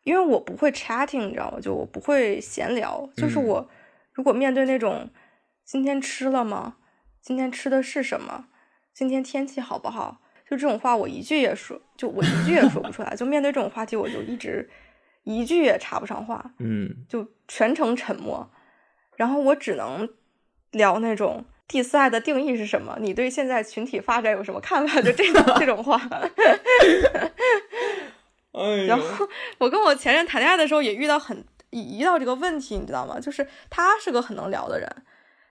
[0.04, 1.60] 因为我不会 chatting，你知道吗？
[1.60, 3.10] 就我不会闲聊。
[3.16, 3.68] 就是我
[4.14, 5.10] 如果面对那种
[5.66, 6.76] 今天吃了吗？
[7.22, 8.46] 今天吃的是什么？
[8.94, 10.22] 今天天气好不好？
[10.50, 13.16] 就这种话，我一句也说，就我一句也说不出来。
[13.16, 14.68] 就面对这种话题，我就一直
[15.24, 18.50] 一句也插不上话，嗯，就全程沉默。
[19.16, 20.10] 然后我只能
[20.72, 21.46] 聊那种。
[21.68, 22.98] 第四爱的定义是什么？
[23.00, 25.00] 你对现在群体发展有什么看法？
[25.00, 26.02] 就这种这种话。
[28.88, 33.20] 然后我跟我前任谈恋爱的时候也遇到很遇到这个问题，你知道吗？
[33.20, 34.90] 就是他是个很能聊的人，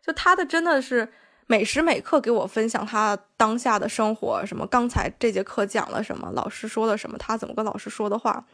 [0.04, 1.08] 就他的真的是
[1.50, 8.44] 每时每刻给我分享他当下的生活，什么刚才这节课讲了什么，老师说了什么，他怎么跟老师说的话，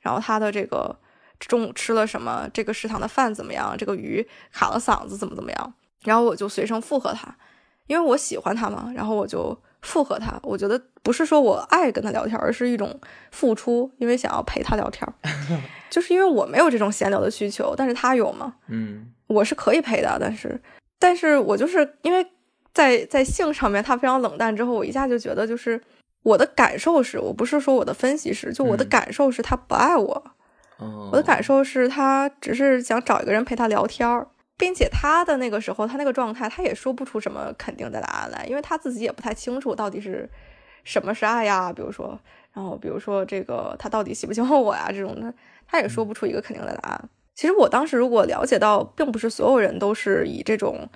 [0.00, 0.96] 然后他的这个
[1.40, 5.74] 中午吃了什么，这个食堂的饭怎么样，这个鱼卡了嗓子怎么怎么样，
[6.04, 7.36] 然后我就随声附和他，
[7.88, 10.38] 因为我喜欢他嘛，然后我就附和他。
[10.44, 13.00] 我觉得不是说我爱跟他聊天，而是一种
[13.32, 15.04] 付出，因为想要陪他聊天，
[15.90, 20.60] 就是因为我没有这种闲聊的需求，但是他有嘛，嗯，我是可以陪的，但是，
[20.98, 22.26] 但是我就是因为
[22.72, 25.80] 在在性上面他非常冷淡之后，我一下就觉得就是
[26.22, 30.32] 我的感受是我不是说我的分析是，就我的嗯感受是他不爱我。
[30.78, 40.28] 哦，我的感受是他只是想找一个人陪他聊天儿，并且他的那个时候，他那个状态，他也说不出什么肯定的答案来，因为他自己也不太清楚到底是
[40.84, 42.18] 什么是爱呀，比如说，
[42.52, 45.34] 然后比如说这个他到底喜不喜欢我呀这种的，
[45.66, 47.08] 他也说不出一个肯定的答案。
[47.38, 50.88] 其实我当时如果了解到，并不是所有人都是以这种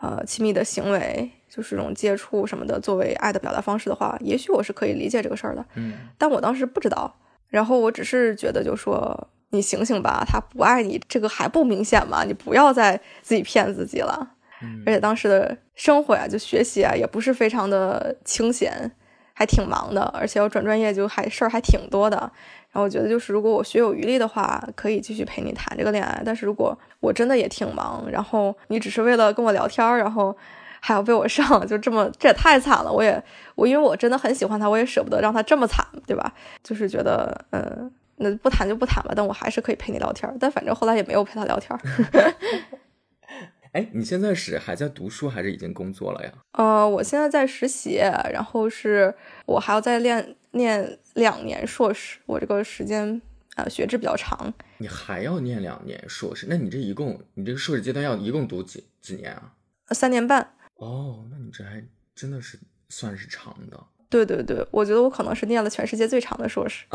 [0.00, 5.66] 呃亲密的行为，就是这种接触什么的作为爱的表达方式的话，也许我是可以理解这个事儿的。
[5.74, 7.12] 嗯但我当时不知道，
[7.48, 12.22] 然后我只是觉得就说你醒醒吧，他不爱你，这个还不明显吗？
[12.22, 14.36] 你不要再自己骗自己了。
[14.62, 18.92] 嗯而且当时的生活呀，就学习啊，也不是非常的清闲，
[19.34, 22.30] 还挺忙的，而且我转专业就还事儿还挺多的。
[22.80, 26.22] 我觉得就是如果我学有余力的话，可以继续陪你谈这个恋爱。
[26.24, 30.36] 但是如果我真的也挺忙，然后你只是为了跟我聊天，然后
[30.80, 32.92] 还要被我上，就这么这也太惨了。
[32.92, 33.22] 我也
[33.54, 36.32] 我因为我真的很喜欢他，我也舍不得让他这么惨，对吧？
[36.62, 37.90] 就是觉得嗯。
[38.20, 40.28] 那不谈就不谈吧，但我还是可以陪你聊天。
[40.40, 42.34] 但反正后来也没有陪他聊天儿。
[43.70, 46.32] 哎，你现在是还在读书，还是已经工作了呀？
[46.54, 47.98] 呃，我现在在实习，
[48.32, 49.14] 然后是
[49.46, 53.20] 我还要再练念两年硕士，我这个时间
[53.56, 59.52] 呃学制比较长，你还要念两年硕士，那你这一共，你这个硕士阶段要一共读几几年啊？
[59.88, 60.54] 呃三年半。
[60.76, 61.84] 哦，那你这还
[62.14, 62.58] 真的是
[62.88, 63.78] 算是长的。
[64.08, 66.86] 对对对，我觉得我可能是念了全世界最长的硕士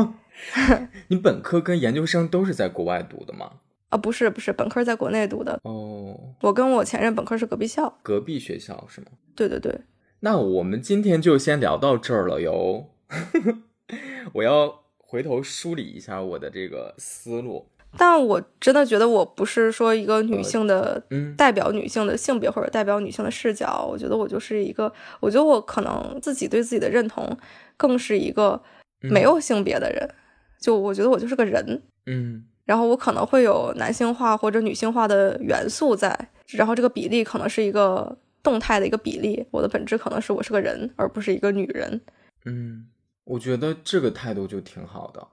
[1.08, 3.60] 你本科跟研究生都是在国外读的吗？
[3.90, 7.98] 啊，不是不是，本科在国内读的，哦，我跟我前任本科是隔壁校。
[8.02, 9.08] 隔壁学校是吗？
[9.34, 9.78] 对对对，
[10.20, 12.93] 那我们今天就先聊到这儿了哟。
[14.32, 17.66] 我要回头梳理一下我的这个思路。
[17.96, 21.36] 但我真的觉得我不是说一个女性的嗯。
[21.36, 27.36] 代表女性的性别或者代表女性的视角，我觉得我就是一个，我觉得我可能自己对自己的认同
[27.76, 28.60] 更是一个
[29.00, 30.08] 没有性别的人，
[30.60, 32.44] 就我觉得我就是个人，嗯。
[32.64, 36.18] 然后我可能会有男性化或者女性化的元素在，
[36.48, 42.00] 然后这个比例可能是一个动态的一个比例，我的本质可能是我是个人，而不是一个女人。
[42.46, 42.86] 嗯，
[43.24, 45.28] 我觉得这个态度就挺好的。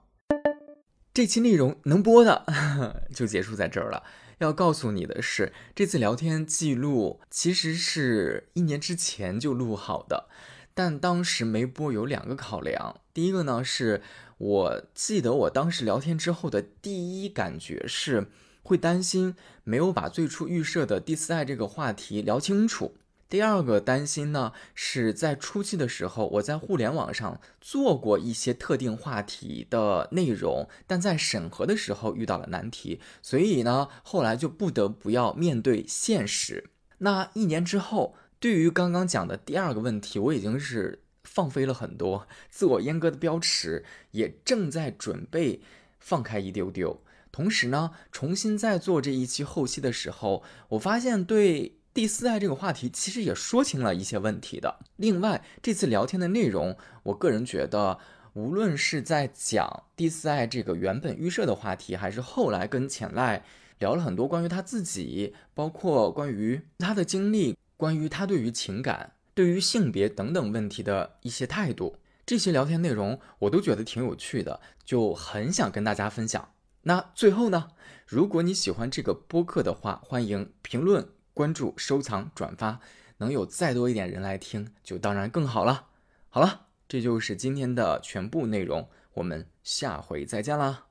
[1.12, 4.02] 这期内容能播的就结束在这儿了。
[4.38, 10.28] 要告诉你的是，这次聊天记录其实是一年之前就录好的，
[10.72, 13.00] 但当时没播有两个考量。
[13.12, 14.02] 第一个呢，是
[14.38, 18.28] 我记得我当时聊天之后的第一感觉是
[18.62, 22.96] 会担心没有把最初预设的第四爱这个话题聊清楚。
[23.32, 36.68] 第二个担心呢，是在初期的时候，我在互联网上做过一些特定话题的内容，但在审核的时候遇到了难题，所以呢，后来就不得不要面对现实。
[36.98, 45.62] 那一年之后，对于刚刚讲的第二个问题，我已经是放飞了很多，自我阉割的标尺也正在准备
[45.98, 47.00] 放开一丢丢。
[47.30, 51.78] 同时呢，重新在做这一期后期的时候，我发现对。
[51.94, 54.78] 第四爱这个话题其实也说清了一些问题的。
[54.96, 57.98] 另外，这次聊天的内容，我个人觉得，
[58.32, 63.42] 无论是在讲第四爱这个原本预设的话题，还是后来跟浅濑
[63.78, 76.48] 聊了很多关于他自己，包括关于他的经历，关于他对于情感、对于性别等等问题的一些态度，这些聊天内容我都觉得挺有趣的，就很想跟大家分享。
[76.84, 77.68] 那最后呢，
[78.06, 81.06] 如果你喜欢这个播客的话，欢迎评论。
[81.34, 82.80] 关注、收藏、转发，
[83.18, 85.86] 能有再多一点人来听，就当然更好了。
[86.28, 90.86] 好了，这就是今天的全部内容，我们下回再见啦。